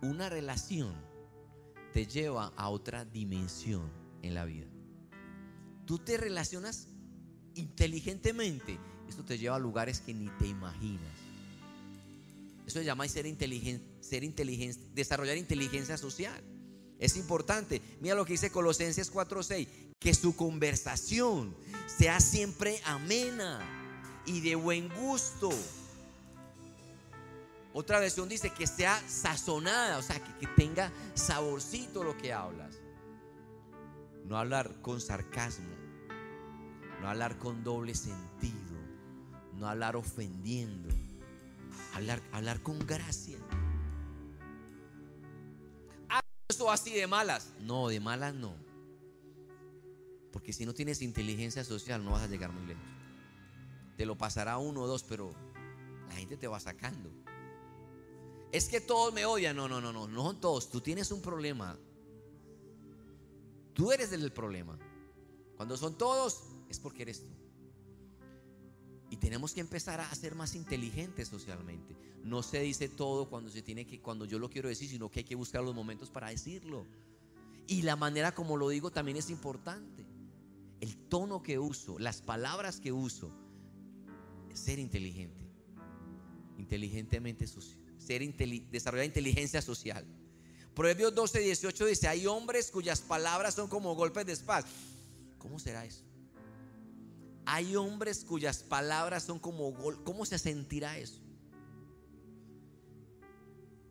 una 0.00 0.30
relación 0.30 0.94
te 1.92 2.06
lleva 2.06 2.54
a 2.56 2.70
otra 2.70 3.04
dimensión 3.04 3.92
en 4.22 4.32
la 4.32 4.46
vida. 4.46 4.64
Tú 5.84 5.98
te 5.98 6.16
relacionas 6.16 6.88
inteligentemente, 7.54 8.78
esto 9.10 9.26
te 9.26 9.36
lleva 9.36 9.56
a 9.56 9.58
lugares 9.58 10.00
que 10.00 10.14
ni 10.14 10.30
te 10.38 10.46
imaginas. 10.46 11.12
Eso 12.66 12.78
se 12.78 12.86
llama 12.86 13.06
ser 13.08 13.26
inteligente, 13.26 13.84
ser 14.00 14.24
inteligente, 14.24 14.80
desarrollar 14.94 15.36
inteligencia 15.36 15.98
social. 15.98 16.42
Es 17.02 17.16
importante. 17.16 17.82
Mira 18.00 18.14
lo 18.14 18.24
que 18.24 18.32
dice 18.32 18.50
Colosenses 18.50 19.10
4:6, 19.10 19.68
que 19.98 20.14
su 20.14 20.34
conversación 20.34 21.54
sea 21.86 22.20
siempre 22.20 22.80
amena 22.84 23.60
y 24.24 24.40
de 24.40 24.54
buen 24.54 24.88
gusto 24.88 25.50
otra 27.74 28.00
versión 28.00 28.28
dice 28.28 28.50
que 28.50 28.66
sea 28.66 29.00
sazonada, 29.08 29.96
o 29.98 30.02
sea, 30.02 30.22
que, 30.22 30.46
tenga 30.48 30.92
saborcito 31.14 32.04
lo 32.04 32.16
que 32.18 32.32
hablas. 32.32 32.76
No 34.26 34.36
hablar 34.36 34.80
con 34.82 35.00
sarcasmo, 35.00 35.74
no 37.00 37.08
hablar 37.08 37.38
con 37.38 37.64
doble 37.64 37.94
sentido, 37.94 38.76
no 39.54 39.68
hablar 39.68 39.96
ofendiendo, 39.96 40.90
hablar, 41.94 42.20
hablar 42.32 42.62
con 42.62 42.78
gracia. 42.86 43.38
Así 46.70 46.92
de 46.92 47.06
malas. 47.06 47.52
No, 47.60 47.88
de 47.88 48.00
malas 48.00 48.34
no. 48.34 48.54
Porque 50.32 50.52
si 50.52 50.64
no 50.64 50.72
tienes 50.74 51.02
inteligencia 51.02 51.64
social 51.64 52.04
no 52.04 52.12
vas 52.12 52.22
a 52.22 52.26
llegar 52.26 52.52
muy 52.52 52.66
lejos. 52.66 52.84
Te 53.96 54.06
lo 54.06 54.16
pasará 54.16 54.58
uno 54.58 54.82
o 54.82 54.86
dos, 54.86 55.02
pero 55.04 55.34
la 56.08 56.14
gente 56.14 56.36
te 56.36 56.46
va 56.46 56.58
sacando. 56.60 57.10
Es 58.50 58.68
que 58.68 58.80
todos 58.80 59.12
me 59.12 59.24
odian. 59.24 59.56
No, 59.56 59.68
no, 59.68 59.80
no, 59.80 59.92
no, 59.92 60.06
no 60.06 60.22
son 60.22 60.40
todos. 60.40 60.70
Tú 60.70 60.80
tienes 60.80 61.10
un 61.10 61.20
problema. 61.20 61.78
Tú 63.74 63.92
eres 63.92 64.12
el 64.12 64.32
problema. 64.32 64.78
Cuando 65.56 65.76
son 65.76 65.96
todos, 65.96 66.44
es 66.68 66.78
porque 66.78 67.02
eres 67.02 67.20
tú. 67.20 67.41
Y 69.12 69.18
tenemos 69.18 69.52
que 69.52 69.60
empezar 69.60 70.00
a 70.00 70.14
ser 70.14 70.34
más 70.34 70.56
inteligentes 70.56 71.28
socialmente. 71.28 71.94
No 72.24 72.42
se 72.42 72.60
dice 72.60 72.88
todo 72.88 73.28
cuando 73.28 73.50
se 73.50 73.62
tiene 73.62 73.86
que, 73.86 74.00
cuando 74.00 74.24
yo 74.24 74.40
lo 74.40 74.50
quiero 74.50 74.68
decir, 74.68 74.88
sino 74.88 75.08
que 75.08 75.20
hay 75.20 75.24
que 75.24 75.36
buscar 75.36 75.62
los 75.62 75.74
momentos 75.74 76.10
para 76.10 76.30
decirlo. 76.30 76.86
Y 77.68 77.82
la 77.82 77.94
manera 77.94 78.34
como 78.34 78.56
lo 78.56 78.70
digo 78.70 78.90
también 78.90 79.18
es 79.18 79.30
importante. 79.30 80.04
El 80.80 80.96
tono 80.96 81.42
que 81.42 81.60
uso, 81.60 81.98
las 82.00 82.22
palabras 82.22 82.80
que 82.80 82.90
uso, 82.90 83.30
ser 84.54 84.80
inteligente. 84.80 85.44
Inteligentemente 86.58 87.46
social 87.46 87.82
ser 88.02 88.22
desarrollar 88.70 89.06
inteligencia 89.06 89.62
social. 89.62 90.04
Proverbios 90.74 91.14
12, 91.14 91.40
18 91.40 91.86
dice, 91.86 92.08
hay 92.08 92.26
hombres 92.26 92.70
cuyas 92.70 93.00
palabras 93.00 93.54
son 93.54 93.68
como 93.68 93.94
golpes 93.94 94.26
de 94.26 94.32
espada. 94.32 94.66
¿Cómo 95.38 95.58
será 95.58 95.84
eso? 95.84 96.02
Hay 97.44 97.76
hombres 97.76 98.24
cuyas 98.24 98.62
palabras 98.62 99.24
son 99.24 99.38
como 99.38 99.72
gol. 99.72 100.02
¿Cómo 100.04 100.24
se 100.24 100.38
sentirá 100.38 100.98
eso? 100.98 101.20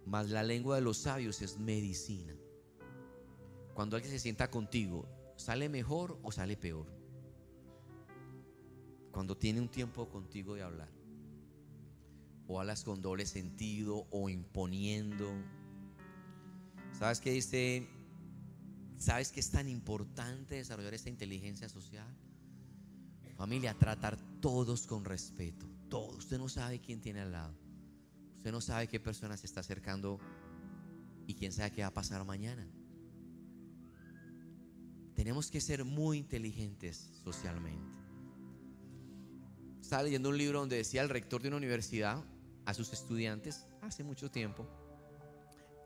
Mas 0.05 0.29
la 0.29 0.43
lengua 0.43 0.75
de 0.75 0.81
los 0.81 0.97
sabios 0.97 1.41
es 1.41 1.57
medicina. 1.57 2.33
Cuando 3.73 3.95
alguien 3.95 4.11
se 4.13 4.19
sienta 4.19 4.49
contigo, 4.49 5.07
¿sale 5.35 5.69
mejor 5.69 6.19
o 6.23 6.31
sale 6.31 6.57
peor? 6.57 6.87
Cuando 9.11 9.37
tiene 9.37 9.59
un 9.59 9.69
tiempo 9.69 10.07
contigo 10.09 10.55
de 10.55 10.63
hablar 10.63 11.01
o 12.51 12.59
hablas 12.59 12.83
con 12.83 13.01
doble 13.01 13.25
sentido 13.25 14.07
o 14.11 14.29
imponiendo. 14.29 15.31
¿Sabes 16.91 17.21
qué 17.21 17.31
dice? 17.31 17.87
¿Sabes 18.97 19.31
que 19.31 19.39
es 19.39 19.49
tan 19.49 19.69
importante 19.69 20.55
desarrollar 20.55 20.93
esta 20.93 21.09
inteligencia 21.09 21.69
social? 21.69 22.07
Familia, 23.41 23.73
tratar 23.73 24.19
todos 24.39 24.85
con 24.85 25.03
respeto. 25.03 25.65
Todos. 25.89 26.19
Usted 26.19 26.37
no 26.37 26.47
sabe 26.47 26.79
quién 26.79 27.01
tiene 27.01 27.21
al 27.21 27.31
lado. 27.31 27.55
Usted 28.37 28.51
no 28.51 28.61
sabe 28.61 28.87
qué 28.87 28.99
persona 28.99 29.35
se 29.35 29.47
está 29.47 29.61
acercando 29.61 30.19
y 31.25 31.33
quién 31.33 31.51
sabe 31.51 31.71
qué 31.71 31.81
va 31.81 31.87
a 31.87 31.93
pasar 31.95 32.23
mañana. 32.23 32.69
Tenemos 35.15 35.49
que 35.49 35.59
ser 35.59 35.83
muy 35.85 36.19
inteligentes 36.19 37.09
socialmente. 37.23 37.97
Estaba 39.81 40.03
leyendo 40.03 40.29
un 40.29 40.37
libro 40.37 40.59
donde 40.59 40.77
decía 40.77 41.01
el 41.01 41.09
rector 41.09 41.41
de 41.41 41.47
una 41.47 41.57
universidad 41.57 42.23
a 42.65 42.75
sus 42.75 42.93
estudiantes 42.93 43.65
hace 43.81 44.03
mucho 44.03 44.29
tiempo. 44.29 44.69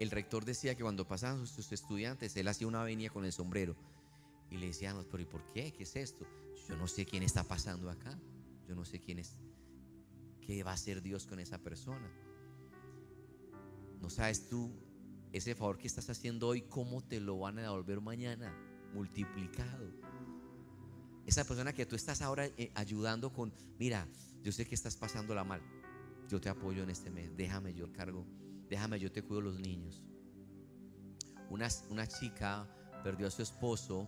El 0.02 0.12
rector 0.12 0.44
decía 0.44 0.76
que 0.76 0.84
cuando 0.84 1.08
pasaban 1.08 1.48
sus 1.48 1.72
estudiantes, 1.72 2.36
él 2.36 2.50
hacía 2.50 2.68
una 2.68 2.84
venia 2.84 3.10
con 3.10 3.24
el 3.24 3.32
sombrero 3.32 3.78
y 4.49 4.58
le 4.58 4.67
decíamos, 4.67 5.05
pero 5.05 5.23
¿y 5.23 5.25
por 5.25 5.43
qué? 5.51 5.73
¿Qué 5.73 5.84
es 5.84 5.95
esto? 5.95 6.25
Yo 6.67 6.77
no 6.77 6.88
sé 6.88 7.05
quién 7.05 7.23
está 7.23 7.43
pasando 7.43 7.89
acá. 7.89 8.17
Yo 8.67 8.75
no 8.75 8.86
sé 8.86 8.99
quién 8.99 9.19
es. 9.19 9.36
¿Qué 10.41 10.63
va 10.63 10.71
a 10.71 10.75
hacer 10.75 11.01
Dios 11.01 11.25
con 11.25 11.39
esa 11.39 11.58
persona? 11.60 12.10
¿No 14.01 14.10
sabes 14.10 14.47
tú 14.47 14.71
ese 15.31 15.55
favor 15.55 15.77
que 15.77 15.88
estás 15.88 16.10
haciendo 16.10 16.47
hoy, 16.47 16.62
cómo 16.62 17.03
te 17.03 17.19
lo 17.19 17.39
van 17.39 17.60
a 17.60 17.63
devolver 17.63 18.01
mañana? 18.01 18.55
Multiplicado. 18.93 19.91
esa 21.25 21.43
persona 21.43 21.73
que 21.73 21.86
tú 21.86 21.95
estás 21.95 22.21
ahora 22.21 22.45
eh, 22.45 22.71
ayudando 22.75 23.34
con, 23.34 23.51
mira, 23.79 24.08
yo 24.43 24.51
sé 24.51 24.65
que 24.65 24.75
estás 24.75 24.95
pasándola 24.95 25.43
mal, 25.43 25.60
yo 26.29 26.39
te 26.39 26.49
apoyo 26.49 26.84
en 26.84 26.91
este 26.91 27.10
mes, 27.10 27.36
déjame 27.36 27.73
yo 27.73 27.91
cargo, 27.91 28.25
déjame 28.69 28.99
yo 28.99 29.12
te 29.12 29.23
cuido 29.23 29.41
los 29.41 29.60
niños. 29.60 30.03
Una, 31.49 31.67
una 31.89 32.08
chica 32.08 32.67
perdió 33.03 33.27
a 33.27 33.31
su 33.31 33.41
esposo 33.41 34.08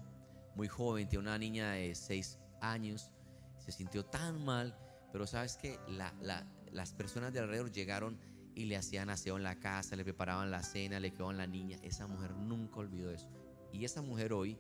muy 0.58 0.67
joven, 0.67 1.08
tiene 1.08 1.22
una 1.22 1.38
niña 1.38 1.72
de 1.74 1.96
6 1.96 2.39
años, 2.62 3.12
se 3.60 3.72
sintió 3.72 4.04
tan 4.04 4.43
mal, 4.43 4.76
pero 5.12 5.28
sabes 5.28 5.56
que 5.56 5.80
las 5.88 6.93
personas 6.93 7.32
de 7.32 7.39
alrededor 7.39 7.72
llegaron 7.72 8.17
y 8.56 8.65
le 8.65 8.76
hacían 8.76 9.12
aseo 9.12 9.38
en 9.38 9.43
la 9.43 9.60
casa, 9.60 9.96
le 9.96 10.04
preparaban 10.04 10.50
la 10.50 10.63
cena, 10.63 11.00
le 11.00 11.12
quedaban 11.12 11.38
la 11.38 11.46
niña. 11.46 11.78
Esa 11.84 12.08
mujer 12.08 12.32
nunca 12.36 12.78
olvidó 12.78 13.12
eso. 13.12 13.30
Y 13.72 13.86
esa 13.86 14.02
mujer 14.02 14.34
hoy 14.34 14.58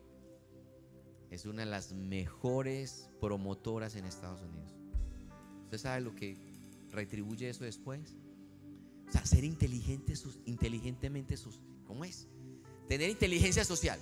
es 1.31 1.45
una 1.47 1.65
de 1.65 1.71
las 1.71 1.91
mejores 1.91 3.09
promotoras 3.19 3.95
en 3.95 4.05
Estados 4.05 4.41
Unidos. 4.43 4.75
¿Usted 5.63 5.79
sabe 5.79 6.01
lo 6.01 6.13
que 6.13 6.37
retribuye 6.91 7.49
eso 7.49 7.63
después? 7.63 8.15
O 9.09 9.11
sea, 9.11 9.25
ser 9.25 9.43
inteligente, 9.43 10.13
inteligentemente, 10.45 11.35
sus, 11.37 11.59
¿cómo 11.85 12.05
es? 12.05 12.27
Tener 12.87 13.09
inteligencia 13.09 13.65
social. 13.65 13.99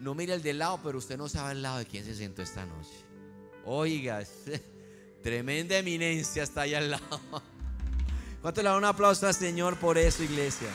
No 0.00 0.14
mire 0.14 0.34
el 0.34 0.42
del 0.42 0.58
lado, 0.58 0.80
pero 0.82 0.98
usted 0.98 1.16
no 1.16 1.28
sabe 1.28 1.50
al 1.52 1.62
lado 1.62 1.78
de 1.78 1.86
quién 1.86 2.04
se 2.04 2.14
sentó 2.14 2.42
esta 2.42 2.64
noche. 2.64 3.04
Oiga, 3.64 4.22
tremenda 5.22 5.76
eminencia 5.78 6.44
está 6.44 6.62
ahí 6.62 6.74
al 6.74 6.92
lado. 6.92 7.20
¿Cuánto 8.42 8.62
le 8.62 8.68
da 8.68 8.76
un 8.76 8.84
aplauso 8.84 9.26
al 9.26 9.34
Señor 9.34 9.76
por 9.78 9.98
eso, 9.98 10.22
iglesia? 10.22 10.68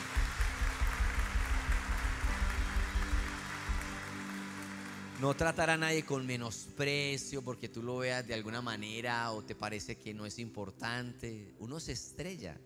No 5.20 5.34
tratar 5.34 5.70
a 5.70 5.78
nadie 5.78 6.04
con 6.04 6.26
menosprecio 6.26 7.40
porque 7.40 7.70
tú 7.70 7.82
lo 7.82 7.96
veas 7.96 8.26
de 8.26 8.34
alguna 8.34 8.60
manera 8.60 9.32
o 9.32 9.42
te 9.42 9.54
parece 9.54 9.96
que 9.96 10.12
no 10.12 10.26
es 10.26 10.38
importante. 10.38 11.54
Uno 11.58 11.80
se 11.80 11.92
estrella. 11.92 12.60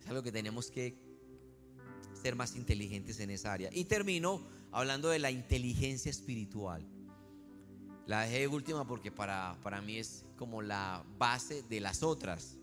Es 0.00 0.08
algo 0.08 0.22
que 0.22 0.32
tenemos 0.32 0.70
que 0.70 0.96
ser 2.22 2.34
más 2.34 2.56
inteligentes 2.56 3.20
en 3.20 3.28
esa 3.28 3.52
área. 3.52 3.68
Y 3.70 3.84
termino 3.84 4.40
hablando 4.74 5.08
de 5.08 5.20
la 5.20 5.30
inteligencia 5.30 6.10
espiritual. 6.10 6.84
La 8.06 8.22
dejé 8.22 8.40
de 8.40 8.48
última 8.48 8.86
porque 8.86 9.12
para, 9.12 9.56
para 9.62 9.80
mí 9.80 9.98
es 9.98 10.24
como 10.36 10.62
la 10.62 11.04
base 11.16 11.62
de 11.62 11.80
las 11.80 12.02
otras. 12.02 12.58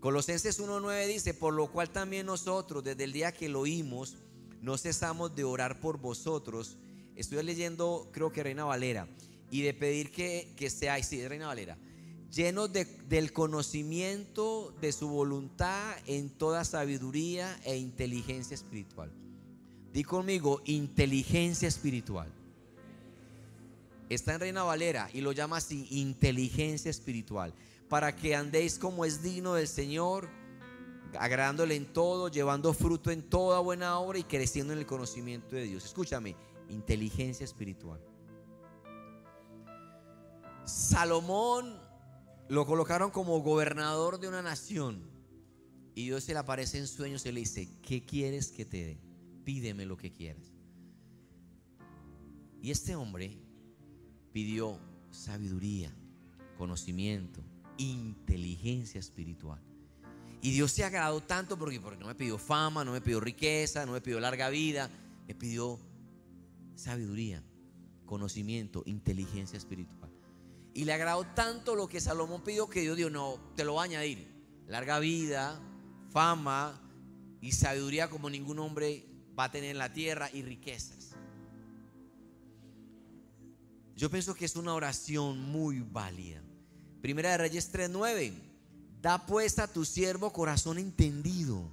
Colosenses 0.00 0.58
1.9 0.58 1.06
dice, 1.06 1.34
por 1.34 1.52
lo 1.52 1.70
cual 1.70 1.90
también 1.90 2.26
nosotros, 2.26 2.82
desde 2.82 3.04
el 3.04 3.12
día 3.12 3.32
que 3.32 3.50
lo 3.50 3.60
oímos, 3.60 4.16
no 4.62 4.78
cesamos 4.78 5.36
de 5.36 5.44
orar 5.44 5.80
por 5.80 5.98
vosotros. 5.98 6.78
Estoy 7.14 7.42
leyendo, 7.42 8.08
creo 8.10 8.32
que 8.32 8.42
Reina 8.42 8.64
Valera, 8.64 9.06
y 9.50 9.60
de 9.60 9.74
pedir 9.74 10.10
que, 10.10 10.54
que 10.56 10.70
seáis, 10.70 11.10
Reina 11.28 11.46
Valera, 11.46 11.76
llenos 12.34 12.70
del 12.72 13.32
conocimiento 13.34 14.74
de 14.80 14.92
su 14.92 15.08
voluntad 15.08 15.94
en 16.06 16.30
toda 16.30 16.64
sabiduría 16.64 17.60
e 17.64 17.76
inteligencia 17.76 18.54
espiritual. 18.54 19.12
Di 19.98 20.04
conmigo, 20.04 20.62
inteligencia 20.66 21.66
espiritual. 21.66 22.32
Está 24.08 24.34
en 24.34 24.40
Reina 24.40 24.62
Valera 24.62 25.10
y 25.12 25.20
lo 25.20 25.32
llama 25.32 25.56
así, 25.56 25.88
inteligencia 25.90 26.88
espiritual. 26.88 27.52
Para 27.88 28.14
que 28.14 28.36
andéis 28.36 28.78
como 28.78 29.04
es 29.04 29.24
digno 29.24 29.54
del 29.54 29.66
Señor, 29.66 30.28
agradándole 31.18 31.74
en 31.74 31.92
todo, 31.92 32.28
llevando 32.28 32.72
fruto 32.74 33.10
en 33.10 33.28
toda 33.28 33.58
buena 33.58 33.98
obra 33.98 34.20
y 34.20 34.22
creciendo 34.22 34.72
en 34.72 34.78
el 34.78 34.86
conocimiento 34.86 35.56
de 35.56 35.64
Dios. 35.64 35.84
Escúchame, 35.84 36.36
inteligencia 36.68 37.42
espiritual. 37.42 38.00
Salomón 40.64 41.76
lo 42.48 42.66
colocaron 42.66 43.10
como 43.10 43.40
gobernador 43.40 44.20
de 44.20 44.28
una 44.28 44.42
nación. 44.42 45.10
Y 45.96 46.04
Dios 46.04 46.22
se 46.22 46.34
le 46.34 46.38
aparece 46.38 46.78
en 46.78 46.86
sueños 46.86 47.26
y 47.26 47.32
le 47.32 47.40
dice, 47.40 47.68
¿qué 47.82 48.06
quieres 48.06 48.52
que 48.52 48.64
te 48.64 48.84
dé? 48.84 49.07
Pídeme 49.48 49.86
lo 49.86 49.96
que 49.96 50.12
quieras. 50.12 50.52
Y 52.60 52.70
este 52.70 52.94
hombre 52.94 53.34
pidió 54.30 54.78
sabiduría, 55.10 55.90
conocimiento, 56.58 57.42
inteligencia 57.78 59.00
espiritual. 59.00 59.58
Y 60.42 60.50
Dios 60.50 60.72
se 60.72 60.84
agradó 60.84 61.22
tanto 61.22 61.58
porque, 61.58 61.80
porque 61.80 61.98
no 61.98 62.08
me 62.08 62.14
pidió 62.14 62.36
fama, 62.36 62.84
no 62.84 62.92
me 62.92 63.00
pidió 63.00 63.20
riqueza, 63.20 63.86
no 63.86 63.92
me 63.92 64.02
pidió 64.02 64.20
larga 64.20 64.50
vida, 64.50 64.90
me 65.26 65.34
pidió 65.34 65.80
sabiduría, 66.74 67.42
conocimiento, 68.04 68.82
inteligencia 68.84 69.56
espiritual. 69.56 70.10
Y 70.74 70.84
le 70.84 70.92
agradó 70.92 71.24
tanto 71.24 71.74
lo 71.74 71.88
que 71.88 72.02
Salomón 72.02 72.42
pidió 72.44 72.68
que 72.68 72.82
Dios 72.82 72.98
dijo, 72.98 73.08
no, 73.08 73.40
te 73.56 73.64
lo 73.64 73.76
va 73.76 73.80
a 73.80 73.84
añadir. 73.86 74.28
Larga 74.66 74.98
vida, 74.98 75.58
fama 76.10 76.78
y 77.40 77.52
sabiduría 77.52 78.10
como 78.10 78.28
ningún 78.28 78.58
hombre 78.58 79.08
va 79.38 79.44
a 79.44 79.50
tener 79.50 79.70
en 79.70 79.78
la 79.78 79.92
tierra 79.92 80.30
y 80.32 80.42
riquezas. 80.42 81.14
Yo 83.94 84.10
pienso 84.10 84.34
que 84.34 84.44
es 84.44 84.56
una 84.56 84.74
oración 84.74 85.40
muy 85.50 85.80
válida. 85.80 86.42
Primera 87.00 87.30
de 87.32 87.38
Reyes 87.38 87.72
3:9. 87.72 88.32
Da 89.00 89.26
pues 89.26 89.58
a 89.58 89.72
tu 89.72 89.84
siervo 89.84 90.32
corazón 90.32 90.78
entendido 90.78 91.70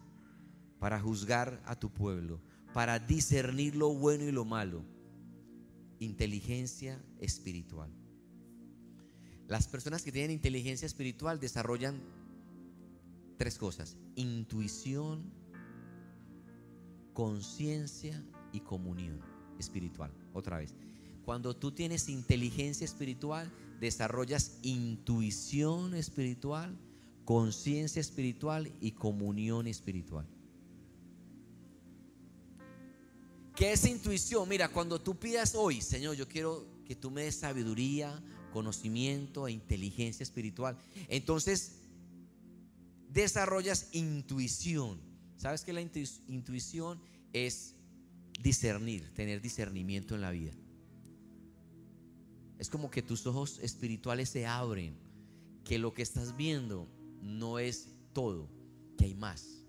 para 0.79 0.99
juzgar 0.99 1.61
a 1.65 1.75
tu 1.75 1.91
pueblo, 1.91 2.39
para 2.73 2.99
discernir 2.99 3.75
lo 3.75 3.93
bueno 3.93 4.25
y 4.25 4.31
lo 4.31 4.45
malo. 4.45 4.83
Inteligencia 5.99 7.01
espiritual. 7.19 7.89
Las 9.47 9.67
personas 9.67 10.03
que 10.03 10.11
tienen 10.11 10.31
inteligencia 10.31 10.85
espiritual 10.85 11.39
desarrollan 11.39 11.99
tres 13.37 13.57
cosas. 13.57 13.97
Intuición, 14.15 15.31
conciencia 17.15 18.21
y 18.51 18.59
comunión 18.59 19.19
espiritual. 19.57 20.11
Otra 20.33 20.57
vez. 20.57 20.75
Cuando 21.23 21.55
tú 21.55 21.71
tienes 21.71 22.09
inteligencia 22.09 22.85
espiritual, 22.85 23.51
desarrollas 23.79 24.59
intuición 24.61 25.95
espiritual, 25.95 26.77
conciencia 27.23 27.99
espiritual 27.99 28.71
y 28.79 28.91
comunión 28.91 29.65
espiritual. 29.65 30.27
¿Qué 33.55 33.71
es 33.71 33.85
intuición? 33.85 34.47
Mira, 34.49 34.67
cuando 34.67 34.99
tú 35.01 35.17
pidas 35.17 35.55
hoy, 35.55 35.81
Señor, 35.81 36.15
yo 36.15 36.27
quiero 36.27 36.67
que 36.85 36.95
tú 36.95 37.09
me 37.09 37.23
des 37.23 37.35
sabiduría, 37.35 38.21
conocimiento 38.51 39.47
e 39.47 39.53
inteligencia 39.53 40.23
espiritual. 40.23 40.77
Entonces, 41.07 41.77
desarrollas 43.09 43.87
intuición. 43.93 45.14
¿Sabes 45.37 45.63
que 45.63 45.73
la 45.73 45.81
intuición 45.81 46.99
es 47.33 47.75
discernir, 48.41 49.13
tener 49.13 49.41
discernimiento 49.41 50.15
en 50.15 50.21
la 50.21 50.31
vida? 50.31 50.53
Es 52.57 52.69
como 52.69 52.89
que 52.89 53.01
tus 53.01 53.25
ojos 53.27 53.59
espirituales 53.59 54.29
se 54.29 54.45
abren, 54.45 54.95
que 55.63 55.77
lo 55.77 55.93
que 55.93 56.01
estás 56.01 56.37
viendo 56.37 56.87
no 57.21 57.59
es 57.59 57.89
todo, 58.13 58.49
que 58.97 59.05
hay 59.05 59.15
más. 59.15 59.65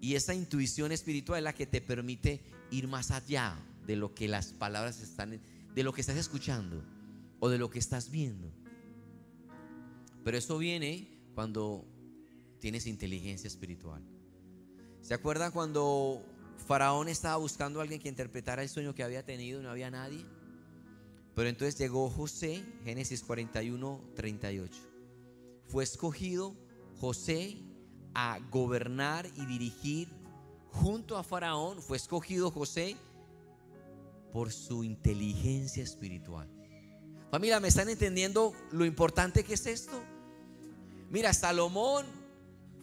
Y 0.00 0.14
esa 0.14 0.34
intuición 0.34 0.92
espiritual 0.92 1.38
es 1.38 1.44
la 1.44 1.52
que 1.52 1.66
te 1.66 1.80
permite 1.80 2.40
ir 2.70 2.88
más 2.88 3.10
allá 3.10 3.58
de 3.86 3.96
lo 3.96 4.14
que 4.14 4.28
las 4.28 4.52
palabras 4.52 5.00
están, 5.02 5.40
de 5.74 5.82
lo 5.82 5.92
que 5.92 6.00
estás 6.00 6.16
escuchando 6.16 6.82
o 7.40 7.48
de 7.48 7.58
lo 7.58 7.68
que 7.68 7.78
estás 7.78 8.10
viendo. 8.10 8.50
Pero 10.24 10.38
eso 10.38 10.58
viene 10.58 11.08
cuando 11.34 11.84
tienes 12.60 12.86
inteligencia 12.86 13.48
espiritual. 13.48 14.02
¿Se 15.00 15.14
acuerdan 15.14 15.52
cuando 15.52 16.22
Faraón 16.66 17.08
estaba 17.08 17.36
buscando 17.36 17.80
a 17.80 17.82
alguien 17.82 18.00
que 18.00 18.08
interpretara 18.08 18.62
el 18.62 18.68
sueño 18.68 18.94
que 18.94 19.02
había 19.02 19.24
tenido 19.24 19.60
y 19.60 19.62
no 19.62 19.70
había 19.70 19.90
nadie? 19.90 20.24
Pero 21.34 21.48
entonces 21.48 21.78
llegó 21.78 22.10
José, 22.10 22.64
Génesis 22.84 23.22
41, 23.22 24.00
38. 24.16 24.80
Fue 25.68 25.84
escogido 25.84 26.56
José 26.98 27.58
a 28.14 28.40
gobernar 28.50 29.26
y 29.36 29.46
dirigir 29.46 30.08
junto 30.72 31.16
a 31.16 31.22
Faraón. 31.22 31.80
Fue 31.80 31.96
escogido 31.96 32.50
José 32.50 32.96
por 34.32 34.52
su 34.52 34.82
inteligencia 34.84 35.82
espiritual. 35.82 36.50
Familia, 37.30 37.60
¿me 37.60 37.68
están 37.68 37.88
entendiendo 37.88 38.52
lo 38.72 38.84
importante 38.84 39.44
que 39.44 39.54
es 39.54 39.66
esto? 39.66 40.02
Mira, 41.10 41.32
Salomón 41.32 42.06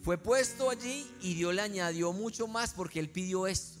fue 0.06 0.18
puesto 0.18 0.70
allí 0.70 1.04
y 1.20 1.34
Dios 1.34 1.52
le 1.52 1.62
añadió 1.62 2.12
mucho 2.12 2.46
más 2.46 2.72
porque 2.72 3.00
él 3.00 3.10
pidió 3.10 3.48
esto. 3.48 3.80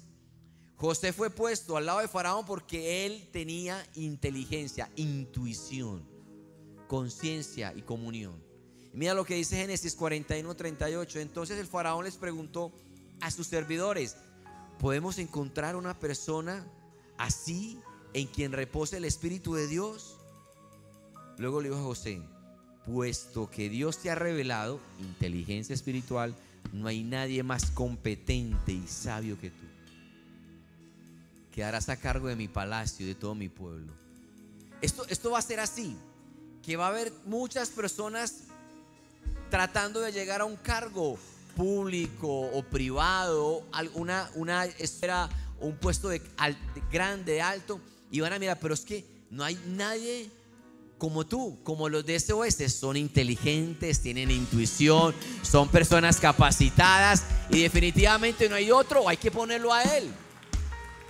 José 0.74 1.12
fue 1.12 1.30
puesto 1.30 1.76
al 1.76 1.86
lado 1.86 2.00
de 2.00 2.08
Faraón 2.08 2.44
porque 2.44 3.06
él 3.06 3.28
tenía 3.30 3.86
inteligencia, 3.94 4.90
intuición, 4.96 6.04
conciencia 6.88 7.72
y 7.76 7.82
comunión. 7.82 8.42
mira 8.92 9.14
lo 9.14 9.24
que 9.24 9.36
dice 9.36 9.54
Génesis 9.54 9.94
41, 9.94 10.56
38. 10.56 11.20
Entonces 11.20 11.60
el 11.60 11.68
Faraón 11.68 12.02
les 12.02 12.16
preguntó 12.16 12.72
a 13.20 13.30
sus 13.30 13.46
servidores, 13.46 14.16
¿podemos 14.80 15.18
encontrar 15.18 15.76
una 15.76 15.96
persona 15.96 16.66
así 17.18 17.78
en 18.14 18.26
quien 18.26 18.50
reposa 18.50 18.96
el 18.96 19.04
Espíritu 19.04 19.54
de 19.54 19.68
Dios. 19.68 20.18
Luego 21.38 21.60
le 21.60 21.68
dijo 21.68 21.80
a 21.80 21.84
José, 21.84 22.20
puesto 22.86 23.50
que 23.50 23.68
Dios 23.68 23.98
te 23.98 24.10
ha 24.10 24.14
revelado 24.14 24.80
inteligencia 25.00 25.74
espiritual, 25.74 26.34
no 26.72 26.88
hay 26.88 27.02
nadie 27.02 27.42
más 27.42 27.70
competente 27.70 28.72
y 28.72 28.86
sabio 28.86 29.38
que 29.38 29.50
tú. 29.50 29.66
Quedarás 31.52 31.88
a 31.88 31.96
cargo 31.96 32.28
de 32.28 32.36
mi 32.36 32.48
palacio 32.48 33.04
y 33.04 33.08
de 33.08 33.14
todo 33.14 33.34
mi 33.34 33.48
pueblo. 33.48 33.92
Esto, 34.80 35.06
esto 35.08 35.30
va 35.30 35.38
a 35.38 35.42
ser 35.42 35.58
así, 35.60 35.96
que 36.62 36.76
va 36.76 36.86
a 36.86 36.90
haber 36.90 37.12
muchas 37.24 37.70
personas 37.70 38.44
tratando 39.50 40.00
de 40.00 40.12
llegar 40.12 40.40
a 40.40 40.44
un 40.44 40.56
cargo 40.56 41.18
público 41.56 42.28
o 42.28 42.62
privado, 42.62 43.64
alguna 43.72 44.30
una 44.34 44.66
esfera, 44.66 45.28
un 45.60 45.76
puesto 45.76 46.08
de, 46.08 46.20
grande, 46.92 47.40
alto, 47.40 47.80
y 48.10 48.20
van 48.20 48.34
a 48.34 48.38
mirar, 48.38 48.58
pero 48.60 48.74
es 48.74 48.82
que 48.82 49.04
no 49.30 49.42
hay 49.42 49.58
nadie 49.66 50.30
como 50.98 51.26
tú, 51.26 51.58
como 51.62 51.88
los 51.88 52.04
de 52.06 52.14
este 52.14 52.32
oeste, 52.32 52.68
son 52.68 52.96
inteligentes, 52.96 54.00
tienen 54.00 54.30
intuición, 54.30 55.14
son 55.42 55.68
personas 55.68 56.18
capacitadas 56.18 57.24
y 57.50 57.62
definitivamente 57.62 58.48
no 58.48 58.54
hay 58.54 58.70
otro, 58.70 59.08
hay 59.08 59.16
que 59.16 59.30
ponerlo 59.30 59.72
a 59.72 59.82
él. 59.82 60.10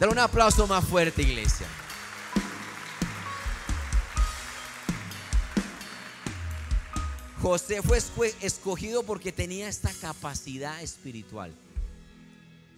Dale 0.00 0.12
un 0.12 0.18
aplauso 0.18 0.66
más 0.66 0.84
fuerte, 0.84 1.22
iglesia. 1.22 1.66
José 7.40 7.80
fue 7.80 7.98
escogido 8.40 9.04
porque 9.04 9.30
tenía 9.30 9.68
esta 9.68 9.92
capacidad 10.00 10.82
espiritual. 10.82 11.54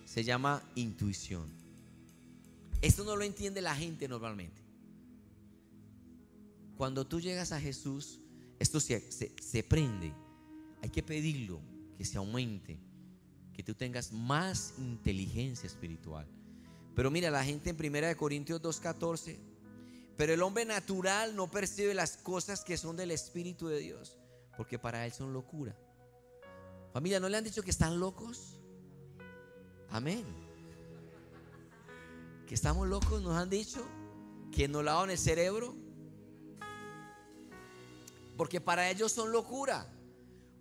Se 0.04 0.24
llama 0.24 0.62
intuición. 0.74 1.48
Esto 2.82 3.02
no 3.04 3.16
lo 3.16 3.24
entiende 3.24 3.62
la 3.62 3.74
gente 3.74 4.06
normalmente. 4.08 4.67
Cuando 6.78 7.04
tú 7.04 7.20
llegas 7.20 7.50
a 7.50 7.60
Jesús, 7.60 8.20
esto 8.60 8.78
se, 8.78 9.64
prende. 9.68 10.14
Hay 10.80 10.90
que 10.90 11.02
pedirlo, 11.02 11.60
que 11.96 12.04
se 12.04 12.18
aumente, 12.18 12.78
que 13.52 13.64
tú 13.64 13.74
tengas 13.74 14.12
más 14.12 14.74
inteligencia 14.78 15.66
espiritual. 15.66 16.28
Pero 16.94 17.10
mira, 17.10 17.32
la 17.32 17.42
gente 17.42 17.70
en 17.70 17.76
1 17.76 18.16
Corintios 18.16 18.62
2.14, 18.62 19.38
pero 20.16 20.32
el 20.32 20.40
hombre 20.40 20.64
natural 20.64 21.34
no 21.34 21.50
percibe 21.50 21.94
las 21.94 22.16
cosas 22.16 22.62
que 22.62 22.76
son 22.76 22.96
del 22.96 23.10
Espíritu 23.10 23.66
de 23.66 23.80
Dios, 23.80 24.16
porque 24.56 24.78
para 24.78 25.04
él 25.04 25.12
son 25.12 25.32
locura. 25.32 25.76
Familia, 26.92 27.18
¿no 27.18 27.28
le 27.28 27.38
han 27.38 27.44
dicho 27.44 27.64
que 27.64 27.70
están 27.70 27.98
locos? 27.98 28.60
Amén. 29.90 30.24
Que 32.46 32.54
estamos 32.54 32.86
locos, 32.86 33.20
nos 33.20 33.36
han 33.36 33.50
dicho 33.50 33.84
que 34.52 34.68
nos 34.68 34.84
lavan 34.84 35.10
el 35.10 35.18
cerebro 35.18 35.87
porque 38.38 38.60
para 38.60 38.88
ellos 38.88 39.10
son 39.10 39.32
locura. 39.32 39.86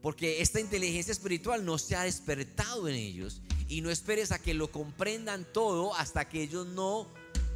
Porque 0.01 0.41
esta 0.41 0.59
inteligencia 0.59 1.11
espiritual 1.11 1.63
no 1.63 1.77
se 1.77 1.95
ha 1.95 2.03
despertado 2.03 2.87
en 2.87 2.95
ellos. 2.95 3.43
Y 3.67 3.81
no 3.81 3.91
esperes 3.91 4.31
a 4.31 4.39
que 4.39 4.55
lo 4.55 4.71
comprendan 4.71 5.45
todo 5.53 5.93
hasta 5.93 6.27
que 6.27 6.41
ellos 6.41 6.65
no 6.65 7.07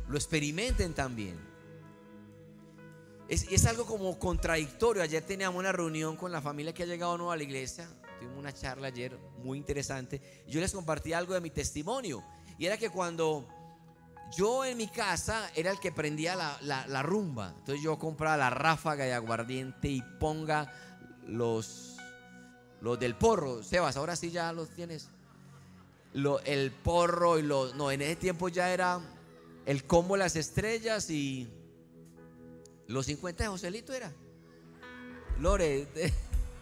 lo 0.07 0.17
experimenten 0.17 0.93
también. 0.93 1.39
Es, 3.29 3.47
es 3.51 3.65
algo 3.65 3.85
como 3.87 4.19
contradictorio. 4.19 5.01
Ayer 5.01 5.23
teníamos 5.23 5.59
una 5.59 5.71
reunión 5.71 6.15
con 6.15 6.31
la 6.31 6.41
familia 6.41 6.71
que 6.71 6.83
ha 6.83 6.85
llegado 6.85 7.17
nuevo 7.17 7.31
a 7.31 7.37
la 7.37 7.43
iglesia. 7.43 7.89
Tuvimos 8.19 8.37
una 8.37 8.53
charla 8.53 8.87
ayer 8.87 9.17
muy 9.43 9.57
interesante. 9.57 10.43
Yo 10.47 10.61
les 10.61 10.71
compartí 10.71 11.13
algo 11.13 11.33
de 11.33 11.41
mi 11.41 11.49
testimonio. 11.49 12.23
Y 12.59 12.67
era 12.67 12.77
que 12.77 12.91
cuando 12.91 13.47
yo 14.31 14.65
en 14.65 14.77
mi 14.77 14.87
casa 14.87 15.51
era 15.55 15.71
el 15.71 15.79
que 15.79 15.91
prendía 15.91 16.35
la, 16.35 17.03
rumba. 17.03 17.53
Entonces 17.59 17.83
yo 17.83 17.99
compraba 17.99 18.37
la 18.37 18.49
ráfaga 18.49 19.05
de 19.05 19.13
aguardiente 19.13 19.89
y 19.89 20.01
ponga 20.19 20.71
los, 21.27 21.97
los 22.81 22.99
del 22.99 23.15
porro. 23.15 23.63
Sebas, 23.63 23.97
ahora 23.97 24.15
sí 24.15 24.31
ya 24.31 24.53
los 24.53 24.69
tienes. 24.69 25.09
el 26.45 26.71
porro 26.71 27.39
y 27.39 27.43
los... 27.43 27.75
No, 27.75 27.91
en 27.91 28.01
ese 28.01 28.15
tiempo 28.15 28.49
ya 28.49 28.73
era 28.73 29.01
el 29.65 29.85
combo 29.85 30.17
las 30.17 30.35
estrellas 30.35 31.09
y 31.09 31.47
los 32.87 33.05
50 33.05 33.43
de 33.43 33.49
Joselito 33.49 33.93
era. 33.93 34.11
Lore. 35.39 35.87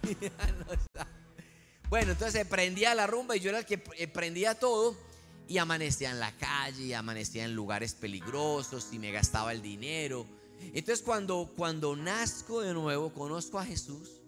bueno, 1.90 2.12
entonces 2.14 2.48
prendía 2.48 2.96
la 2.96 3.08
rumba 3.08 3.36
y 3.36 3.40
yo 3.40 3.50
era 3.50 3.60
el 3.60 3.66
que 3.66 3.78
prendía 3.78 4.56
todo 4.56 5.09
y 5.50 5.58
amanecía 5.58 6.12
en 6.12 6.20
la 6.20 6.32
calle, 6.38 6.86
y 6.86 6.94
amanecía 6.94 7.44
en 7.44 7.56
lugares 7.56 7.96
peligrosos 7.96 8.94
y 8.94 9.00
me 9.00 9.12
gastaba 9.12 9.52
el 9.52 9.64
dinero. 9.64 10.28
Entonces 10.62 11.04
cuando, 11.04 11.52
cuando 11.58 11.96
nazco 11.96 12.62
de 12.62 12.72
nuevo, 12.76 13.12
conozco 13.12 13.58
a 13.58 13.66
Jesús, 13.66 14.22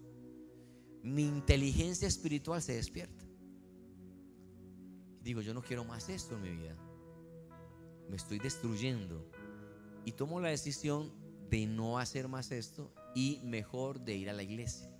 mi 1.04 1.22
inteligencia 1.22 2.08
espiritual 2.08 2.60
se 2.60 2.74
despierta. 2.74 3.24
Digo, 5.22 5.42
yo 5.42 5.54
no 5.54 5.62
quiero 5.62 5.86
más 5.86 6.10
esto 6.10 6.36
en 6.36 6.42
mi 6.42 6.50
vida. 6.50 6.76
Me 8.10 8.16
estoy 8.16 8.40
destruyendo. 8.40 9.30
Y 10.04 10.14
tomo 10.14 10.40
la 10.40 10.50
decisión 10.50 11.14
de 11.52 11.68
no 11.68 12.00
hacer 12.00 12.30
más 12.30 12.50
esto 12.50 12.92
y 13.14 13.40
mejor 13.44 14.00
de 14.00 14.16
ir 14.16 14.28
a 14.32 14.34
la 14.34 14.42
iglesia. 14.42 14.92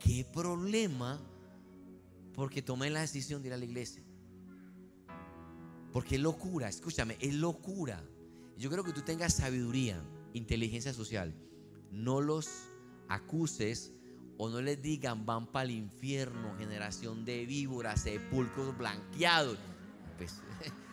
¿Qué 0.00 0.24
problema? 0.32 1.20
Porque 2.32 2.62
tomé 2.62 2.88
la 2.88 3.02
decisión 3.02 3.42
de 3.42 3.48
ir 3.48 3.54
a 3.54 3.58
la 3.58 3.66
iglesia. 3.66 4.07
Porque 5.92 6.16
es 6.16 6.20
locura, 6.20 6.68
escúchame, 6.68 7.16
es 7.20 7.34
locura. 7.34 8.02
Yo 8.56 8.70
creo 8.70 8.84
que 8.84 8.92
tú 8.92 9.02
tengas 9.02 9.34
sabiduría, 9.34 10.02
inteligencia 10.34 10.92
social. 10.92 11.34
No 11.90 12.20
los 12.20 12.48
acuses 13.08 13.92
o 14.36 14.48
no 14.48 14.60
les 14.60 14.80
digan 14.80 15.26
van 15.26 15.46
para 15.46 15.64
el 15.64 15.72
infierno, 15.72 16.56
generación 16.58 17.24
de 17.24 17.44
víboras, 17.46 18.02
sepulcros 18.02 18.76
blanqueados. 18.76 19.58
Pues, 20.16 20.34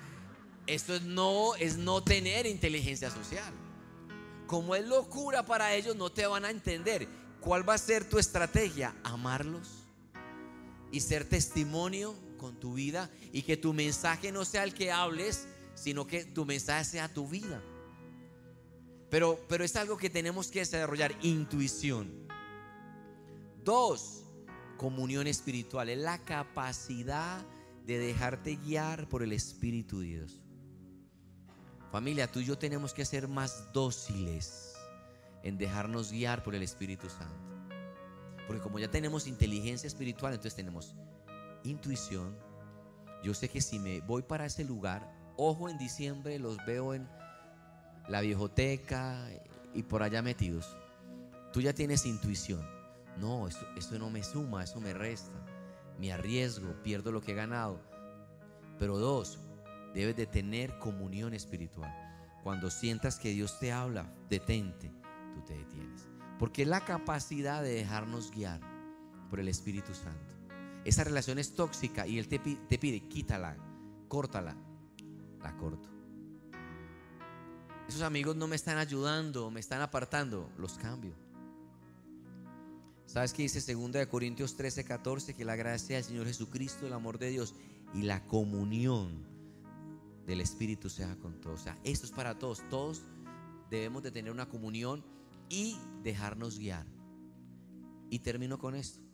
esto 0.68 1.00
no 1.02 1.56
es 1.56 1.78
no 1.78 2.04
tener 2.04 2.46
inteligencia 2.46 3.12
social. 3.12 3.54
Como 4.48 4.76
es 4.76 4.86
locura 4.86 5.46
para 5.46 5.74
ellos, 5.74 5.96
no 5.96 6.12
te 6.12 6.26
van 6.26 6.46
a 6.46 6.50
entender. 6.50 7.08
¿Cuál 7.42 7.68
va 7.68 7.76
a 7.76 7.78
ser 7.78 8.08
tu 8.10 8.18
estrategia? 8.18 8.96
Amarlos 9.04 9.86
y 10.92 11.02
ser 11.02 11.28
testimonio 11.28 12.16
con 12.46 12.60
tu 12.60 12.76
vida 12.76 13.10
y 13.34 13.42
que 13.42 13.58
tu 13.58 13.74
mensaje 13.74 14.32
no 14.32 14.46
sea 14.46 14.64
el 14.64 14.76
que 14.76 14.92
hables, 14.92 15.48
sino 15.74 16.06
que 16.06 16.26
tu 16.26 16.46
mensaje 16.46 16.86
sea 16.86 17.12
tu 17.12 17.28
vida. 17.28 17.60
Pero, 19.10 19.44
pero 19.50 19.64
es 19.64 19.76
algo 19.76 19.98
que 19.98 20.12
tenemos 20.12 20.52
que 20.52 20.60
desarrollar, 20.60 21.16
intuición. 21.24 22.28
Dos, 23.64 24.26
comunión 24.78 25.26
espiritual, 25.26 25.90
es 25.90 25.98
la 25.98 26.24
capacidad 26.24 27.44
de 27.84 27.98
dejarte 27.98 28.58
guiar 28.58 29.10
por 29.10 29.24
el 29.24 29.32
Espíritu 29.34 30.02
de 30.02 30.06
Dios. 30.06 30.40
Familia, 31.92 32.32
tú 32.32 32.42
y 32.42 32.46
yo 32.46 32.60
tenemos 32.60 32.94
que 32.94 33.06
ser 33.06 33.28
más 33.28 33.74
dóciles 33.74 34.76
en 35.42 35.58
dejarnos 35.58 36.12
guiar 36.12 36.44
por 36.44 36.54
el 36.54 36.62
Espíritu 36.62 37.10
Santo. 37.10 37.56
Porque 38.46 38.62
como 38.62 38.78
ya 38.78 38.92
tenemos 38.92 39.26
inteligencia 39.26 39.88
espiritual, 39.88 40.34
entonces 40.34 40.56
tenemos 40.56 40.94
intuición. 41.66 42.38
Yo 43.24 43.34
sé 43.34 43.50
que 43.50 43.62
si 43.62 43.80
me 43.80 44.02
voy 44.02 44.22
para 44.22 44.46
ese 44.46 44.64
lugar, 44.64 45.12
ojo 45.38 45.70
en 45.70 45.78
diciembre, 45.78 46.40
los 46.40 46.58
veo 46.66 46.94
en 46.94 47.08
la 48.08 48.22
viejoteca 48.22 49.28
y 49.74 49.84
por 49.84 50.04
allá 50.04 50.22
metidos. 50.22 50.78
Tú 51.52 51.62
ya 51.62 51.74
tienes 51.74 52.06
intuición. 52.06 52.66
No, 53.18 53.48
esto, 53.48 53.98
no 53.98 54.10
me 54.10 54.24
suma, 54.24 54.64
eso 54.64 54.80
me 54.80 54.94
resta. 54.94 55.34
Me 56.00 56.12
arriesgo, 56.12 56.74
pierdo 56.84 57.12
lo 57.12 57.22
que 57.22 57.32
he 57.32 57.36
ganado. 57.36 57.80
Pero 58.78 58.98
dos, 58.98 59.40
debes 59.94 60.18
de 60.18 60.28
tener 60.28 60.78
comunión 60.80 61.34
espiritual. 61.34 61.94
Cuando 62.44 62.70
sientas 62.70 63.18
que 63.18 63.30
Dios 63.30 63.58
te 63.60 63.72
habla, 63.72 64.14
detente, 64.30 64.92
tú 65.34 65.42
te 65.46 65.58
detienes. 65.58 66.08
Porque 66.38 66.64
es 66.64 66.68
la 66.68 66.82
capacidad 66.82 67.64
de 67.64 67.70
dejarnos 67.70 68.30
guiar 68.32 68.60
por 69.30 69.40
el 69.40 69.48
Espíritu 69.48 69.94
Santo 69.94 70.35
esa 70.86 71.04
relación 71.04 71.40
es 71.40 71.56
tóxica 71.56 72.06
y 72.08 72.20
Él 72.20 72.28
te, 72.28 72.40
pide, 72.40 73.08
quítala, 73.08 73.58
córtala, 74.08 74.56
la 75.42 75.58
corto. 75.58 75.90
Esos 77.90 78.04
amigos 78.04 78.36
no 78.36 78.48
me 78.48 78.56
están 78.56 78.78
ayudando, 78.78 79.50
me 79.50 79.60
están 79.60 79.82
apartando, 79.82 80.52
los 80.58 80.74
cambio. 80.78 81.16
¿Sabes 83.08 83.34
qué 83.34 83.44
dice 83.44 83.74
2 83.74 84.06
Corintios 84.08 84.56
13, 84.56 84.84
14? 84.84 85.34
Que 85.34 85.44
la 85.44 85.56
gracia 85.56 85.96
del 85.96 86.06
Señor 86.06 86.28
Jesucristo, 86.28 86.86
el 86.86 86.94
amor 86.94 87.18
de 87.18 87.30
Dios 87.30 87.56
y 87.94 88.04
la 88.04 88.24
comunión 88.26 89.26
del 90.28 90.42
Espíritu 90.42 90.90
sea 90.90 91.16
con 91.18 91.42
todos. 91.42 91.62
O 91.62 91.64
sea, 91.64 91.78
esto 91.84 92.06
es 92.06 92.12
para 92.12 92.38
todos. 92.38 92.68
Todos 92.70 93.04
debemos 93.72 94.04
de 94.04 94.12
tener 94.12 94.32
una 94.32 94.50
comunión 94.50 95.04
y 95.50 95.78
dejarnos 96.04 96.60
guiar. 96.60 96.86
Y 98.10 98.20
termino 98.20 98.60
con 98.60 98.76
esto 98.76 99.05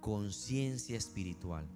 conciencia 0.00 0.96
espiritual. 0.96 1.66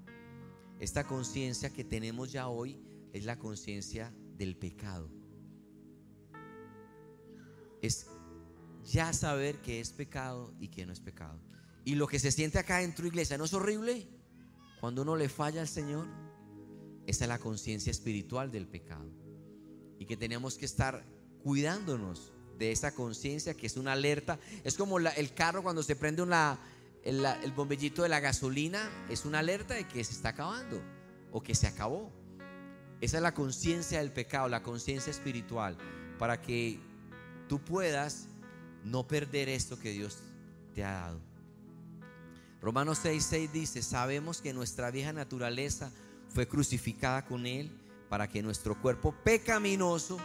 Esta 0.80 1.04
conciencia 1.04 1.70
que 1.70 1.84
tenemos 1.84 2.32
ya 2.32 2.48
hoy 2.48 2.78
es 3.12 3.24
la 3.24 3.38
conciencia 3.38 4.12
del 4.36 4.56
pecado. 4.56 5.08
es 7.86 8.06
ya 8.84 9.12
saber 9.12 9.60
que 9.60 9.80
es 9.80 9.92
pecado 9.92 10.54
y 10.58 10.68
que 10.68 10.86
no 10.86 10.92
es 10.92 11.00
pecado. 11.00 11.38
Y 11.84 11.96
lo 11.96 12.06
que 12.06 12.18
se 12.18 12.32
siente 12.32 12.58
acá 12.58 12.78
dentro 12.78 13.06
iglesia, 13.06 13.36
¿no 13.36 13.44
es 13.44 13.52
horrible? 13.52 14.08
Cuando 14.80 15.02
uno 15.02 15.16
le 15.16 15.28
falla 15.28 15.60
al 15.60 15.68
Señor, 15.68 16.06
esa 17.06 17.24
es 17.24 17.28
la 17.28 17.38
conciencia 17.38 17.90
espiritual 17.90 18.50
del 18.50 18.66
pecado. 18.66 19.10
Y 19.98 20.06
que 20.06 20.16
tenemos 20.16 20.56
que 20.56 20.64
estar 20.64 21.04
cuidándonos 21.42 22.32
de 22.58 22.72
esa 22.72 22.94
conciencia 22.94 23.54
que 23.54 23.66
es 23.66 23.76
una 23.76 23.92
alerta. 23.92 24.38
Es 24.64 24.76
como 24.76 24.98
el 24.98 25.34
carro 25.34 25.62
cuando 25.62 25.82
se 25.82 25.96
prende 25.96 26.22
una, 26.22 26.58
el, 27.04 27.24
el 27.24 27.52
bombellito 27.52 28.02
de 28.02 28.08
la 28.08 28.20
gasolina, 28.20 28.90
es 29.08 29.24
una 29.24 29.40
alerta 29.40 29.74
de 29.74 29.86
que 29.86 30.02
se 30.02 30.12
está 30.12 30.30
acabando 30.30 30.82
o 31.30 31.42
que 31.42 31.54
se 31.54 31.66
acabó. 31.66 32.10
Esa 33.00 33.18
es 33.18 33.22
la 33.22 33.34
conciencia 33.34 33.98
del 33.98 34.12
pecado, 34.12 34.48
la 34.48 34.62
conciencia 34.62 35.10
espiritual, 35.10 35.76
para 36.18 36.40
que 36.40 36.80
tú 37.48 37.62
puedas 37.62 38.28
no 38.84 39.06
perder 39.06 39.48
esto 39.48 39.78
que 39.78 39.90
Dios 39.90 40.18
te 40.74 40.84
ha 40.84 40.92
dado. 40.92 41.20
Romanos 42.62 43.00
6, 43.02 43.26
6 43.28 43.52
dice, 43.52 43.82
sabemos 43.82 44.40
que 44.40 44.54
nuestra 44.54 44.90
vieja 44.90 45.12
naturaleza 45.12 45.92
fue 46.30 46.48
crucificada 46.48 47.24
con 47.26 47.46
Él 47.46 47.70
para 48.08 48.28
que 48.28 48.42
nuestro 48.42 48.80
cuerpo 48.80 49.14
pecaminoso 49.24 50.18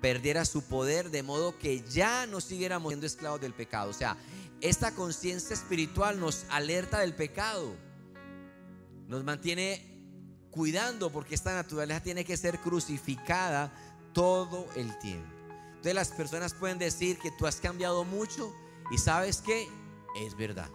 perdiera 0.00 0.44
su 0.44 0.62
poder 0.62 1.10
de 1.10 1.22
modo 1.22 1.58
que 1.58 1.82
ya 1.88 2.26
no 2.26 2.40
siguiéramos 2.40 2.90
siendo 2.90 3.06
esclavos 3.06 3.40
del 3.40 3.54
pecado. 3.54 3.90
O 3.90 3.94
sea, 3.94 4.16
esta 4.60 4.94
conciencia 4.94 5.54
espiritual 5.54 6.20
nos 6.20 6.44
alerta 6.50 7.00
del 7.00 7.14
pecado, 7.14 7.74
nos 9.08 9.24
mantiene 9.24 9.90
cuidando 10.50 11.10
porque 11.10 11.34
esta 11.34 11.54
naturaleza 11.54 12.02
tiene 12.02 12.24
que 12.24 12.36
ser 12.36 12.58
crucificada 12.60 13.72
todo 14.12 14.66
el 14.76 14.98
tiempo. 14.98 15.28
Entonces 15.68 15.94
las 15.94 16.10
personas 16.10 16.52
pueden 16.54 16.78
decir 16.78 17.18
que 17.18 17.30
tú 17.30 17.46
has 17.46 17.56
cambiado 17.56 18.04
mucho 18.04 18.54
y 18.90 18.98
sabes 18.98 19.40
que 19.40 19.68
es 20.16 20.36
verdad. 20.36 20.68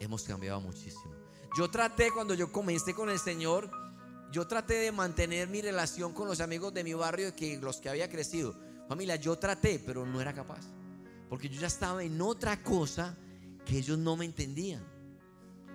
Hemos 0.00 0.24
cambiado 0.24 0.60
muchísimo. 0.60 1.14
Yo 1.56 1.70
traté 1.70 2.10
cuando 2.10 2.34
yo 2.34 2.50
comencé 2.50 2.94
con 2.94 3.10
el 3.10 3.18
Señor, 3.20 3.70
yo 4.32 4.48
traté 4.48 4.74
de 4.74 4.90
mantener 4.90 5.48
mi 5.48 5.62
relación 5.62 6.12
con 6.12 6.26
los 6.26 6.40
amigos 6.40 6.74
de 6.74 6.82
mi 6.82 6.94
barrio, 6.94 7.36
que 7.36 7.58
los 7.58 7.76
que 7.76 7.88
había 7.88 8.08
crecido. 8.08 8.56
Familia, 8.88 9.14
yo 9.14 9.38
traté, 9.38 9.78
pero 9.78 10.04
no 10.04 10.20
era 10.20 10.34
capaz. 10.34 10.66
Porque 11.28 11.48
yo 11.48 11.60
ya 11.60 11.66
estaba 11.66 12.02
en 12.04 12.20
otra 12.20 12.62
cosa 12.62 13.16
que 13.64 13.78
ellos 13.78 13.98
no 13.98 14.16
me 14.16 14.24
entendían. 14.24 14.82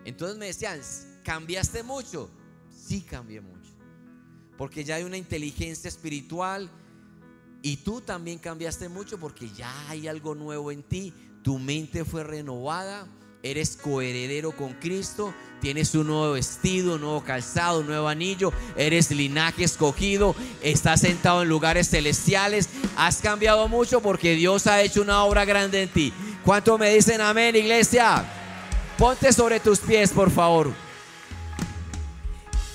Entonces 0.05 0.37
me 0.37 0.47
decían, 0.47 0.79
¿cambiaste 1.23 1.83
mucho? 1.83 2.29
Sí, 2.69 3.01
cambié 3.01 3.41
mucho. 3.41 3.71
Porque 4.57 4.83
ya 4.83 4.95
hay 4.95 5.03
una 5.03 5.17
inteligencia 5.17 5.87
espiritual 5.87 6.69
y 7.61 7.77
tú 7.77 8.01
también 8.01 8.39
cambiaste 8.39 8.89
mucho 8.89 9.19
porque 9.19 9.49
ya 9.49 9.89
hay 9.89 10.07
algo 10.07 10.35
nuevo 10.35 10.71
en 10.71 10.83
ti. 10.83 11.13
Tu 11.43 11.57
mente 11.59 12.05
fue 12.05 12.23
renovada. 12.23 13.07
Eres 13.41 13.77
coheredero 13.77 14.51
con 14.51 14.73
Cristo. 14.73 15.33
Tienes 15.61 15.95
un 15.95 16.07
nuevo 16.07 16.33
vestido, 16.33 16.95
un 16.95 17.01
nuevo 17.01 17.23
calzado, 17.23 17.79
un 17.79 17.87
nuevo 17.87 18.07
anillo. 18.09 18.51
Eres 18.75 19.11
linaje 19.11 19.63
escogido. 19.63 20.35
Estás 20.61 21.01
sentado 21.01 21.41
en 21.41 21.49
lugares 21.49 21.89
celestiales. 21.89 22.69
Has 22.97 23.17
cambiado 23.17 23.67
mucho 23.69 24.01
porque 24.01 24.35
Dios 24.35 24.67
ha 24.67 24.81
hecho 24.81 25.01
una 25.01 25.23
obra 25.23 25.45
grande 25.45 25.83
en 25.83 25.89
ti. 25.89 26.13
¿Cuánto 26.43 26.77
me 26.77 26.93
dicen 26.93 27.21
amén, 27.21 27.55
iglesia? 27.55 28.25
Ponte 28.97 29.31
sobre 29.31 29.61
tus 29.61 29.79
pies, 29.79 30.11
por 30.11 30.29
favor. 30.29 30.73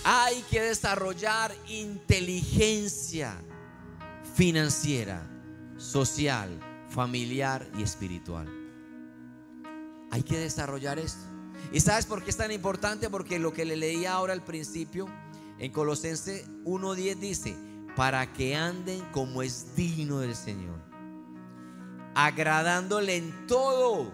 Hay 0.04 0.42
que 0.50 0.62
desarrollar 0.62 1.54
inteligencia 1.68 3.34
financiera, 4.34 5.26
social, 5.76 6.58
familiar 6.88 7.66
y 7.78 7.82
espiritual. 7.82 8.63
Hay 10.14 10.22
que 10.22 10.38
desarrollar 10.38 11.00
esto. 11.00 11.24
¿Y 11.72 11.80
sabes 11.80 12.06
por 12.06 12.22
qué 12.22 12.30
es 12.30 12.36
tan 12.36 12.52
importante? 12.52 13.10
Porque 13.10 13.40
lo 13.40 13.52
que 13.52 13.64
le 13.64 13.74
leía 13.74 14.12
ahora 14.12 14.32
al 14.32 14.44
principio, 14.44 15.08
en 15.58 15.72
Colosense 15.72 16.46
1.10 16.64 17.16
dice, 17.16 17.56
para 17.96 18.32
que 18.32 18.54
anden 18.54 19.04
como 19.10 19.42
es 19.42 19.74
digno 19.74 20.20
del 20.20 20.36
Señor, 20.36 20.78
agradándole 22.14 23.16
en 23.16 23.48
todo, 23.48 24.12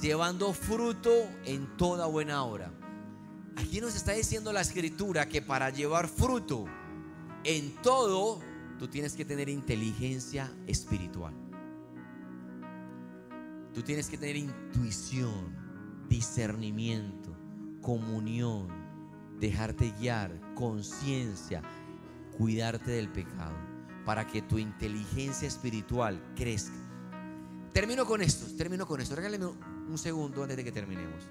llevando 0.00 0.54
fruto 0.54 1.10
en 1.44 1.76
toda 1.76 2.06
buena 2.06 2.42
obra. 2.44 2.72
Aquí 3.56 3.82
nos 3.82 3.94
está 3.94 4.12
diciendo 4.12 4.50
la 4.50 4.62
escritura 4.62 5.28
que 5.28 5.42
para 5.42 5.68
llevar 5.68 6.08
fruto 6.08 6.64
en 7.44 7.76
todo, 7.82 8.40
tú 8.78 8.88
tienes 8.88 9.12
que 9.12 9.26
tener 9.26 9.50
inteligencia 9.50 10.50
espiritual. 10.66 11.41
Tú 13.74 13.82
tienes 13.82 14.08
que 14.08 14.18
tener 14.18 14.36
intuición, 14.36 15.56
discernimiento, 16.08 17.34
comunión, 17.80 18.68
dejarte 19.40 19.92
guiar, 19.98 20.38
conciencia, 20.54 21.62
cuidarte 22.36 22.90
del 22.90 23.08
pecado, 23.08 23.56
para 24.04 24.26
que 24.26 24.42
tu 24.42 24.58
inteligencia 24.58 25.48
espiritual 25.48 26.22
crezca. 26.36 26.76
Termino 27.72 28.04
con 28.04 28.20
esto, 28.20 28.46
termino 28.56 28.86
con 28.86 29.00
esto. 29.00 29.16
Regálame 29.16 29.46
un 29.46 29.98
segundo 29.98 30.42
antes 30.42 30.56
de 30.56 30.64
que 30.64 30.72
terminemos. 30.72 31.24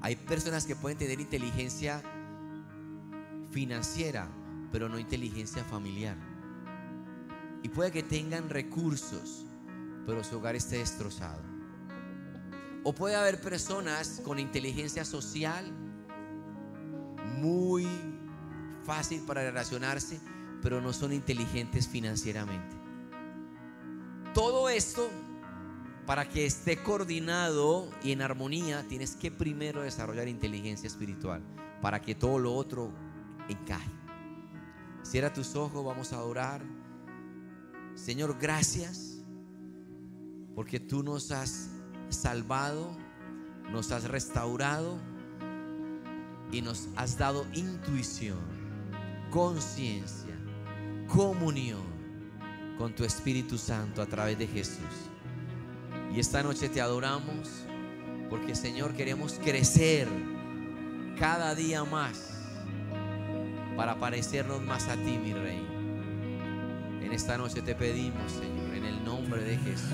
Hay 0.00 0.16
personas 0.16 0.64
que 0.64 0.74
pueden 0.74 0.96
tener 0.96 1.20
inteligencia 1.20 2.02
financiera, 3.50 4.28
pero 4.72 4.88
no 4.88 4.98
inteligencia 4.98 5.62
familiar. 5.64 6.16
Y 7.62 7.68
puede 7.68 7.92
que 7.92 8.02
tengan 8.02 8.48
recursos, 8.48 9.44
pero 10.06 10.24
su 10.24 10.38
hogar 10.38 10.56
esté 10.56 10.78
destrozado. 10.78 11.42
O 12.82 12.94
puede 12.94 13.14
haber 13.14 13.40
personas 13.40 14.22
con 14.24 14.38
inteligencia 14.38 15.04
social 15.04 15.70
muy 17.38 17.86
fácil 18.84 19.22
para 19.22 19.42
relacionarse, 19.42 20.20
pero 20.62 20.80
no 20.80 20.92
son 20.92 21.12
inteligentes 21.12 21.88
financieramente. 21.88 22.76
Todo 24.34 24.68
esto, 24.68 25.10
para 26.06 26.28
que 26.28 26.46
esté 26.46 26.82
coordinado 26.82 27.90
y 28.02 28.12
en 28.12 28.22
armonía, 28.22 28.86
tienes 28.88 29.16
que 29.16 29.30
primero 29.30 29.82
desarrollar 29.82 30.28
inteligencia 30.28 30.86
espiritual, 30.86 31.42
para 31.82 32.00
que 32.00 32.14
todo 32.14 32.38
lo 32.38 32.54
otro 32.54 32.92
encaje. 33.48 33.90
Cierra 35.02 35.32
tus 35.32 35.56
ojos, 35.56 35.84
vamos 35.84 36.12
a 36.12 36.16
adorar. 36.16 36.62
Señor, 37.94 38.36
gracias 38.38 39.09
porque 40.54 40.80
tú 40.80 41.02
nos 41.02 41.30
has 41.30 41.70
salvado, 42.08 42.96
nos 43.70 43.92
has 43.92 44.04
restaurado 44.04 44.98
y 46.52 46.62
nos 46.62 46.88
has 46.96 47.16
dado 47.18 47.46
intuición, 47.52 48.38
conciencia, 49.30 50.36
comunión 51.08 51.82
con 52.78 52.94
tu 52.94 53.04
Espíritu 53.04 53.58
Santo 53.58 54.02
a 54.02 54.06
través 54.06 54.38
de 54.38 54.46
Jesús. 54.46 55.10
Y 56.14 56.18
esta 56.18 56.42
noche 56.42 56.68
te 56.68 56.80
adoramos 56.80 57.48
porque 58.28 58.54
Señor 58.54 58.94
queremos 58.94 59.34
crecer 59.34 60.08
cada 61.18 61.54
día 61.54 61.84
más 61.84 62.30
para 63.76 63.98
parecernos 63.98 64.62
más 64.62 64.88
a 64.88 64.94
ti, 64.94 65.18
mi 65.18 65.32
Rey. 65.32 65.69
En 67.10 67.16
esta 67.16 67.36
noche 67.36 67.60
te 67.60 67.74
pedimos, 67.74 68.30
Señor, 68.30 68.72
en 68.72 68.84
el 68.84 69.04
nombre 69.04 69.42
de 69.42 69.56
Jesús. 69.56 69.90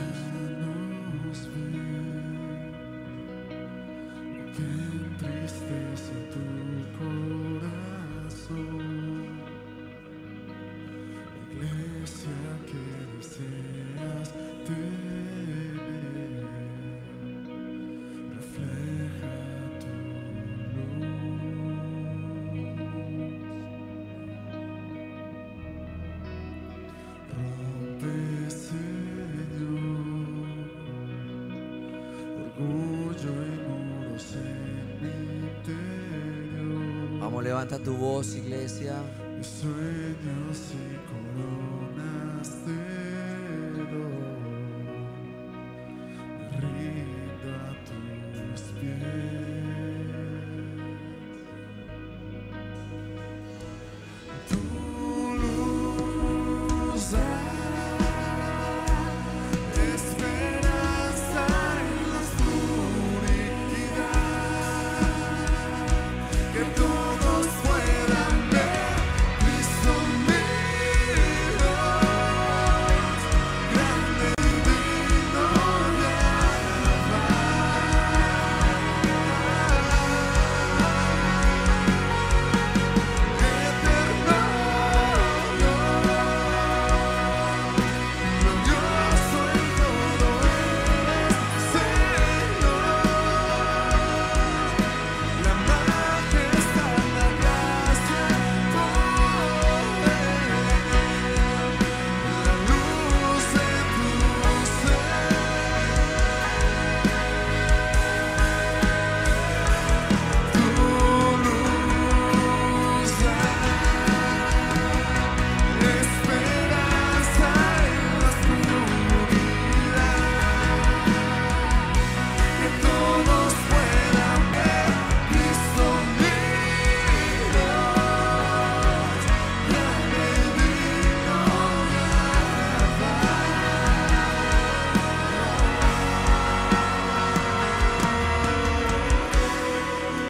Levanta 37.47 37.79
tu 37.79 37.93
voz, 37.95 38.35
iglesia. 38.35 38.97